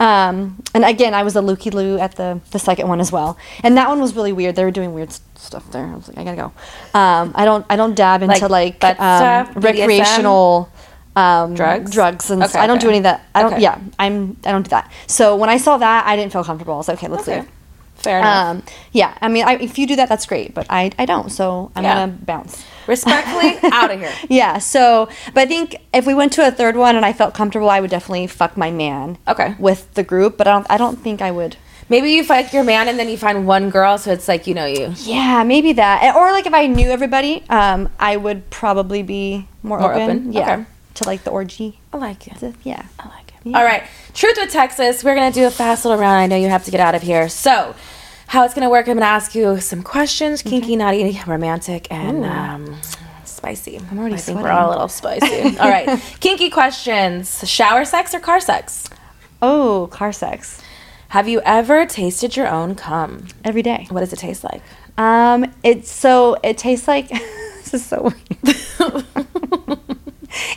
[0.00, 3.36] Um, and again, I was a looky loo at the the second one as well,
[3.62, 4.56] and that one was really weird.
[4.56, 5.84] They were doing weird s- stuff there.
[5.86, 6.98] I was like, I gotta go.
[6.98, 10.70] Um, I don't I don't dab into Like like, um, stuff, recreational
[11.16, 11.90] um, Drugs?
[11.90, 13.20] drugs, and Okay, I don't do any of that.
[13.34, 13.52] I don't.
[13.52, 13.62] Okay.
[13.62, 14.90] Yeah, I'm I don't do that.
[15.06, 16.74] So when I saw that, I didn't feel comfortable.
[16.74, 17.46] I was like, okay, let's leave.
[17.96, 18.46] Fair enough.
[18.46, 21.28] Um, yeah, I mean, I, if you do that, that's great, but I, I don't,
[21.30, 21.94] so I'm Yeah.
[22.06, 22.64] gonna bounce.
[22.90, 24.12] Respectfully, out of here.
[24.28, 27.32] Yeah, so, but I think if we went to a third one and I felt
[27.32, 29.16] comfortable, I would definitely fuck my man.
[29.28, 29.54] Okay.
[29.58, 31.56] With the group, but I don't, I don't think I would.
[31.88, 34.54] Maybe you fuck your man and then you find one girl, so it's like you
[34.54, 34.92] know you.
[34.98, 39.80] Yeah, maybe that, or like if I knew everybody, um, I would probably be more,
[39.80, 40.10] More open.
[40.10, 40.32] open?
[40.32, 40.64] Yeah, Okay.
[40.94, 41.78] to like the orgy.
[41.92, 42.54] I like it.
[42.62, 42.82] Yeah.
[42.98, 43.54] I like it.
[43.56, 43.82] All right,
[44.14, 45.02] Truth with Texas.
[45.02, 46.20] We're gonna do a fast little round.
[46.20, 47.28] I know you have to get out of here.
[47.28, 47.74] So,
[48.30, 48.86] how it's gonna work?
[48.86, 52.80] I'm gonna ask you some questions: kinky, naughty, romantic, and um,
[53.24, 53.76] spicy.
[53.76, 55.56] I'm already I think we're all a little spicy.
[55.58, 58.88] all right, kinky questions: shower sex or car sex?
[59.42, 60.62] Oh, car sex
[61.08, 63.26] Have you ever tasted your own cum?
[63.44, 63.88] every day.
[63.90, 64.62] What does it taste like?
[64.96, 69.78] Um, it's so it tastes like this is so weird.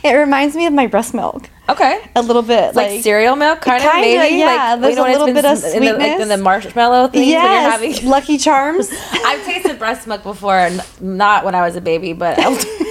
[0.04, 2.00] it reminds me of my breast milk Okay.
[2.14, 4.36] a little bit, like, cereal milk, kind of maybe.
[4.36, 7.26] yeah, like, there's a little bit of s- in the, like, in the marshmallow things
[7.26, 7.52] Yes, when
[7.90, 8.10] you're having.
[8.10, 8.90] Lucky Charms.
[9.12, 10.68] I've tasted breast milk before,
[11.00, 12.38] not when I was a baby, but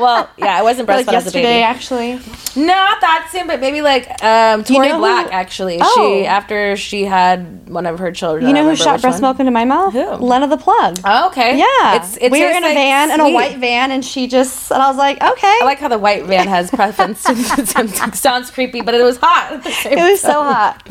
[0.00, 1.62] well, yeah, I wasn't like breastfed as a yesterday, baby.
[1.62, 2.12] actually.
[2.56, 5.32] Not that soon, but maybe like um, Tori know who- Black.
[5.32, 5.94] Actually, Oh.
[6.20, 8.46] she after she had one of her children.
[8.46, 9.30] You know who shot breast one.
[9.30, 9.92] milk into my mouth?
[9.92, 10.10] Who?
[10.16, 10.98] Lena the Plug.
[11.04, 11.58] Oh, okay.
[11.58, 14.26] Yeah, it's, it we were in a like van, in a white van, and she
[14.28, 15.58] just and I was like, okay.
[15.60, 17.24] I like how the white van has preference.
[17.28, 19.52] It sounds creepy, but it was hot.
[19.52, 20.86] at the same it was so hot.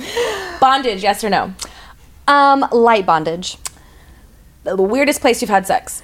[0.60, 1.54] Bondage, yes or no?
[2.28, 3.58] Um, light bondage.
[4.64, 6.02] The weirdest place you've had sex.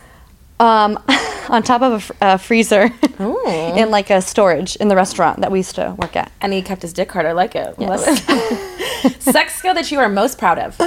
[0.60, 1.02] Um,
[1.50, 5.60] on top of a, a freezer in like a storage in the restaurant that we
[5.60, 6.32] used to work at.
[6.42, 7.26] And he kept his dick hard.
[7.26, 7.80] I like it.
[7.80, 8.26] Love Yes.
[8.28, 9.22] it.
[9.22, 10.80] Sex skill that you are most proud of.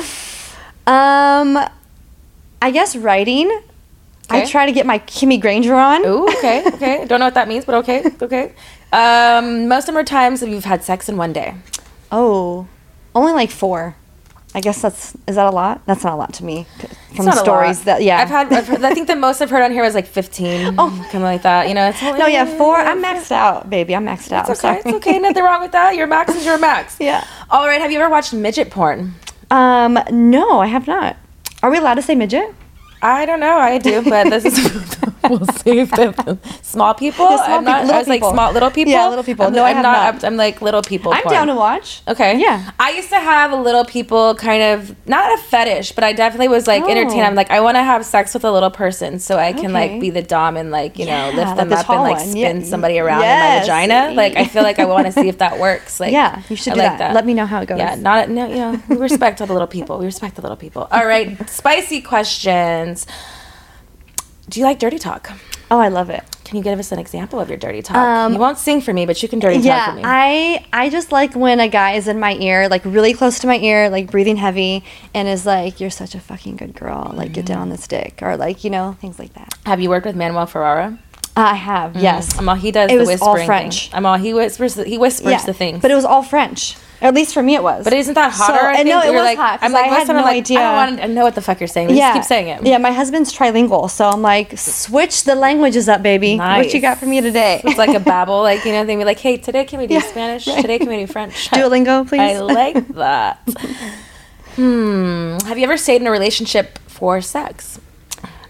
[0.86, 1.58] Um,
[2.60, 3.50] I guess writing.
[4.30, 6.06] I try to get my Kimmy Granger on.
[6.06, 7.04] Ooh, okay, okay.
[7.06, 8.54] Don't know what that means, but okay, okay.
[8.92, 11.54] Um, most number of times have you had sex in one day?
[12.10, 12.66] Oh,
[13.14, 13.94] only like four.
[14.54, 15.80] I guess that's is that a lot?
[15.86, 16.66] That's not a lot to me.
[16.78, 18.18] from It's not a stories that yeah.
[18.18, 18.52] I've had.
[18.52, 20.74] I've heard, I think the most I've heard on here was like 15.
[20.78, 21.68] Oh, something like that.
[21.68, 22.76] You know, it's no, yeah, four.
[22.76, 23.94] I'm maxed out, baby.
[23.94, 24.48] I'm maxed out.
[24.48, 24.80] It's okay.
[24.80, 24.82] sorry.
[24.84, 25.18] It's okay.
[25.18, 25.96] Nothing wrong with that.
[25.96, 26.96] Your max is your max.
[27.02, 27.26] Yeah.
[27.50, 27.80] All right.
[27.80, 29.14] Have you ever watched midget porn?
[29.50, 31.16] Um, no, I have not.
[31.62, 32.54] Are we allowed to say midget?
[33.04, 33.56] I don't know.
[33.58, 34.96] I do, but this is
[35.28, 37.24] we'll see if the small people.
[37.30, 38.92] Yeah, small I'm not, people, I was like small little people.
[38.92, 39.46] Yeah, little people.
[39.46, 40.14] I'm, No, I I'm have not.
[40.14, 40.24] not.
[40.24, 41.12] I'm, like little people.
[41.12, 42.02] I'm down to watch.
[42.06, 42.38] Okay.
[42.38, 42.70] Yeah.
[42.78, 46.48] I used to have a little people kind of not a fetish, but I definitely
[46.48, 46.88] was like Oh.
[46.90, 47.26] entertained.
[47.26, 49.90] I'm like, I want to have sex with a little person so I can Okay.
[49.92, 52.26] like be the dom and like, you know, lift them the up and like one.
[52.28, 52.66] spin Yeah.
[52.66, 54.12] somebody around in my vagina.
[54.14, 55.98] Like I feel like I want to see if that works.
[55.98, 57.14] Like Yeah, you should I do like that.
[57.14, 57.78] Let me know how it goes.
[57.78, 58.80] Yeah, not no, yeah.
[58.88, 59.98] We respect all the little people.
[59.98, 60.86] We respect the little people.
[60.92, 62.00] All right, spicy
[63.00, 63.06] questions.
[64.48, 65.30] Do you like dirty talk?
[65.70, 66.22] Oh, I love it.
[66.44, 67.96] Can you give us an example of your dirty talk?
[67.96, 70.02] Um, you won't sing for me, but you can dirty talk yeah, for me.
[70.04, 73.46] I I just like when a guy is in my ear, like really close to
[73.46, 74.84] my ear, like breathing heavy,
[75.14, 77.12] and is like, "You're such a fucking good girl.
[77.14, 79.54] Like, get down on this dick," or like, you know, things like that.
[79.64, 80.98] Have you worked with Manuel Ferrara?
[81.34, 82.38] Uh, I have, yes.
[82.38, 83.88] I'm all he does It the was all French.
[83.88, 83.96] thing.
[83.96, 84.74] I'm all he whispers.
[84.74, 85.80] The, he whispers the things.
[85.80, 86.76] but it was all French.
[87.02, 87.82] At least for me, it was.
[87.82, 88.58] But isn't that hotter?
[88.58, 89.58] So, I think no, it was like, hot.
[89.60, 90.60] I'm like, I had no I'm like, idea.
[90.60, 91.88] I don't want to know what the fuck you're saying.
[91.88, 92.64] Just keep saying it.
[92.64, 96.36] Yeah, my husband's trilingual, so I'm like, switch the languages up, baby.
[96.36, 96.66] Nice.
[96.66, 97.60] What you got for me today?
[97.64, 99.94] It's like a babble, like you know, they'd be like, "Hey, today can we do
[99.94, 100.46] Yeah, Spanish?
[100.46, 100.60] right.
[100.60, 102.20] Today can we do French?" Duolingo, please.
[102.20, 103.38] I like that.
[104.54, 105.38] hmm.
[105.46, 107.80] Have you ever stayed in a relationship for sex?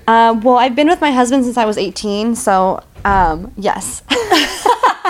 [0.06, 4.02] Uh, well, I've been with my husband since I was 18, so um, yes.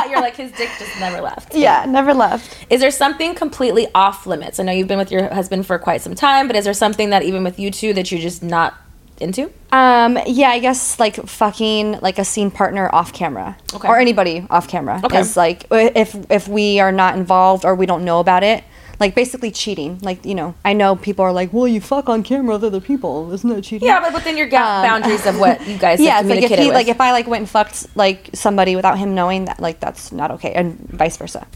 [0.08, 1.54] You're like his dick just never left.
[1.54, 2.66] yeah, never left.
[2.68, 4.60] Is there something completely off limits?
[4.60, 7.10] I know you've been with your husband for quite some time, but is there something
[7.10, 8.74] that even with you two that you're just not
[9.20, 9.50] into?
[9.70, 13.88] Um, yeah, I guess like fucking like a scene partner off camera, Okay.
[13.88, 15.20] or anybody off camera Okay.
[15.20, 18.64] is like if if we are not involved or we don't know about it,
[19.00, 19.98] like basically cheating.
[20.02, 22.80] Like you know, I know people are like, well, you fuck on camera with other
[22.80, 23.86] people, isn't that cheating?
[23.88, 26.66] Yeah, but within your Um, boundaries of what you guys yeah, it's like if he
[26.66, 26.74] with.
[26.74, 30.12] like if I like went and fucked like somebody without him knowing that, like that's
[30.12, 31.46] not okay, and vice versa.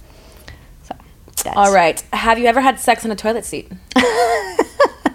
[0.85, 0.95] So,
[1.45, 2.01] that's- All right.
[2.13, 3.71] Have you ever had sex on a toilet seat?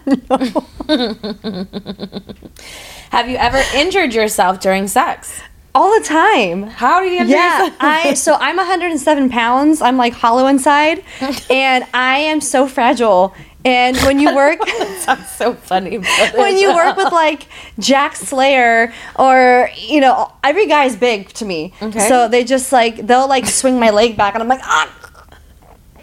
[3.12, 5.42] Have you ever injured yourself during sex?
[5.74, 6.64] All the time.
[6.64, 7.74] How do you Yeah?
[7.80, 9.82] I so I'm 107 pounds.
[9.82, 11.04] I'm like hollow inside,
[11.50, 13.34] and I am so fragile.
[13.64, 14.60] And when you work,
[15.02, 15.98] Sounds so funny.
[16.36, 17.48] when you work with like
[17.78, 21.74] Jack Slayer or you know every guy's big to me.
[21.82, 22.08] Okay.
[22.08, 24.92] So they just like they'll like swing my leg back, and I'm like ah,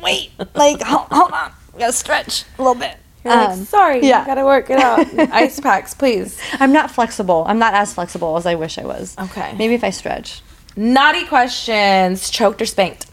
[0.03, 2.97] wait, like hold, hold on, gotta stretch a little bit.
[3.29, 4.09] You're like, Um, sorry, yeah.
[4.21, 4.27] yeah.
[4.27, 5.07] gotta work it out.
[5.33, 6.39] Ice packs, please.
[6.55, 7.45] I'm not flexible.
[7.47, 9.17] I'm not as flexible as I wish I was.
[9.19, 9.55] Okay.
[9.59, 10.43] Maybe if I stretch.
[10.77, 12.31] Naughty questions.
[12.31, 13.07] Choked or spanked?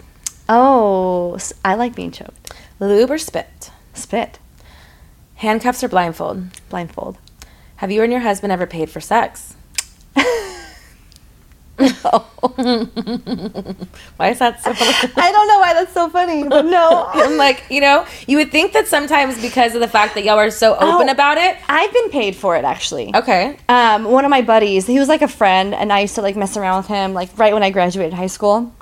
[0.48, 2.54] Oh, I like being choked.
[2.80, 3.72] Lube or spit?
[3.94, 4.40] Spit,
[5.36, 6.46] Handcuffs or blindfold?
[6.70, 7.18] blindfold.
[7.78, 9.56] Have you and your husband ever paid for sex?
[14.18, 14.72] Why is that so?
[14.76, 17.10] I don't know why that's so funny, but no.
[17.14, 20.38] I'm like, you know, you would think that sometimes because of the fact that y'all
[20.40, 21.12] are so open Oh.
[21.12, 21.58] about it.
[21.68, 23.14] I've been paid for it actually.
[23.16, 23.58] Okay.
[23.70, 26.36] Um, one of my buddies, he was like a friend, and I used to like
[26.36, 28.74] mess around with him, like right when I graduated high school.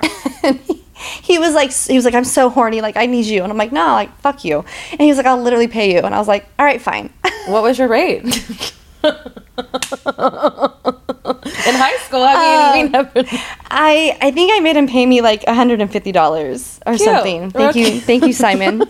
[0.42, 0.84] and he,
[1.22, 3.58] he was like, he was like, I'm so horny, like I need you, and I'm
[3.58, 4.64] like, no, like fuck you.
[4.92, 7.10] And he was like, I'll literally pay you, and I was like, all right, fine.
[7.46, 8.74] What was your rate?
[9.04, 9.10] In
[11.74, 12.34] high school, I
[12.74, 13.10] mean, we never.
[13.70, 17.00] I I think I made him pay me like $150 or Cute.
[17.00, 17.50] something.
[17.50, 17.94] Thank Okay.
[17.94, 18.80] you, thank you, Simon.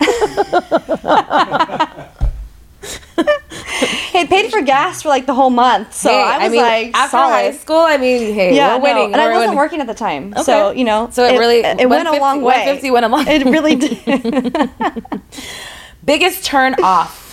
[4.11, 6.91] he paid for gas for like the whole month, so Hey, I was mean, like,
[6.95, 7.31] after solid.
[7.33, 9.11] high school, I mean, hey, Yeah, we're winning.
[9.11, 9.13] no.
[9.13, 9.57] and I We're wasn't winning.
[9.57, 12.55] working at the time, so you know, So it really- it, went a long way.
[12.55, 14.69] 150 went a long It really did.
[16.05, 17.25] Biggest turn off.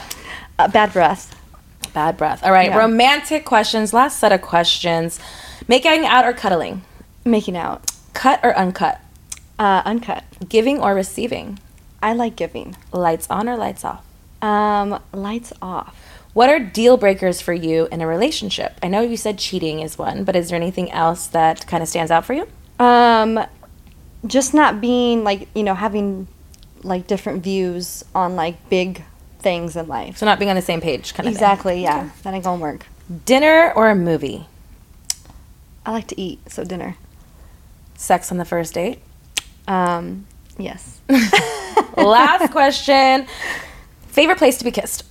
[0.59, 1.33] uh, bad breath.
[1.97, 2.45] Bad breath.
[2.45, 2.69] All right.
[2.69, 2.77] Yeah.
[2.77, 3.95] Romantic questions.
[3.95, 5.19] Last set of questions.
[5.67, 6.83] Making out or cuddling?
[7.25, 7.91] Making out.
[8.13, 9.01] Cut or uncut?
[9.59, 10.23] Uh, uncut.
[10.47, 11.59] Giving or receiving?
[12.03, 12.77] I like giving.
[12.93, 14.05] Lights on or lights off?
[14.43, 15.97] Um, lights off.
[16.35, 18.79] What are deal breakers for you in a relationship?
[18.83, 21.89] I know you said cheating is one, but is there anything else that kind of
[21.89, 22.47] stands out for you?
[22.79, 23.41] Um,
[24.27, 26.29] just not being like you know having
[26.83, 29.03] like different views on like big
[29.47, 30.17] things in life.
[30.17, 31.33] So not being on the same page, kind of.
[31.33, 31.81] Exactly.
[31.81, 32.85] Yeah, that ain't gonna work.
[33.25, 34.45] Dinner or a movie?
[35.85, 36.97] I like to eat, so dinner.
[37.95, 38.99] Sex on the first date?
[39.69, 40.27] Um,
[40.59, 41.01] yes.
[41.97, 43.29] Last question.
[44.09, 45.05] Favorite place to be kissed?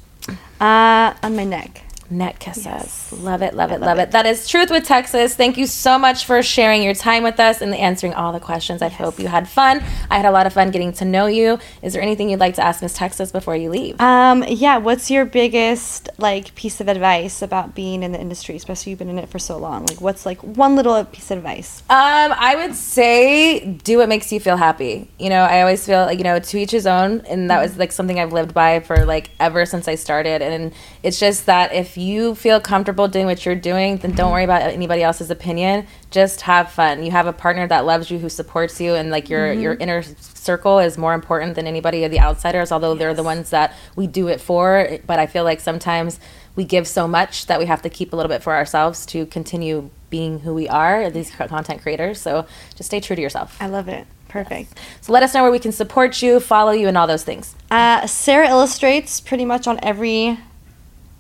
[0.60, 1.85] Uh, on my neck.
[2.10, 2.66] Neck kisses.
[2.66, 3.12] Yes.
[3.14, 4.04] Love it, love it, love, love it.
[4.04, 4.12] it.
[4.12, 5.36] That is Truth with Texas.
[5.36, 8.82] Thank you so much for sharing your time with us and answering all the questions.
[8.82, 8.98] I yes.
[8.98, 9.84] hope you had fun.
[10.10, 11.58] I had a lot of fun getting to know you.
[11.82, 14.00] Is there anything you'd like to ask Miss Texas before you leave?
[14.00, 18.92] Um, yeah, what's your biggest like piece of advice about being in the industry, especially
[18.92, 19.86] you've been in it for so long?
[19.88, 21.82] Like what's like one little piece of advice?
[21.90, 25.10] Um, I would say do what makes you feel happy.
[25.18, 27.64] You know, I always feel like, you know, to each his own and that mm-hmm.
[27.64, 31.48] was like something I've lived by for like ever since I started and it's just
[31.48, 35.30] that if you feel comfortable doing what you're doing, then don't worry about anybody else's
[35.30, 35.88] opinion.
[36.12, 37.04] Just have fun.
[37.04, 39.62] You have a partner that loves you, who supports you, and like your mm-hmm.
[39.62, 42.72] your inner circle is more important than anybody of the outsiders.
[42.72, 43.00] Although yes.
[43.00, 46.20] they're the ones that we do it for, but I feel like sometimes
[46.56, 49.26] we give so much that we have to keep a little bit for ourselves to
[49.26, 52.22] continue being who we are, these content creators.
[52.22, 53.58] So just stay true to yourself.
[53.60, 54.08] I love it.
[54.30, 54.74] Perfect.
[54.76, 54.86] Yes.
[55.02, 57.56] So let us know where we can support you, follow you, and all those things.
[57.72, 60.40] Uh, Sarah illustrates pretty much on every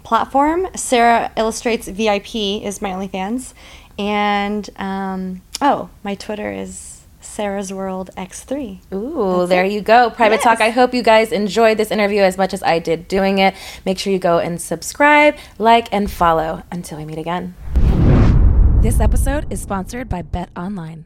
[0.05, 0.67] platform.
[0.75, 3.53] Sarah Illustrates VIP is my OnlyFans.
[3.99, 8.93] And um, oh, my Twitter is Sarah's World X3.
[8.93, 9.71] Ooh, That's there it.
[9.71, 10.09] you go.
[10.09, 10.43] Private yes.
[10.43, 10.61] Talk.
[10.61, 13.55] I hope you guys enjoyed this interview as much as I did doing it.
[13.85, 16.63] Make sure you go and subscribe, like, and follow.
[16.71, 17.55] Until we meet again.
[18.81, 21.05] This episode is sponsored by Bet Online.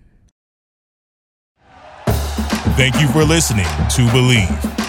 [2.76, 4.89] Thank you for listening to Bleav.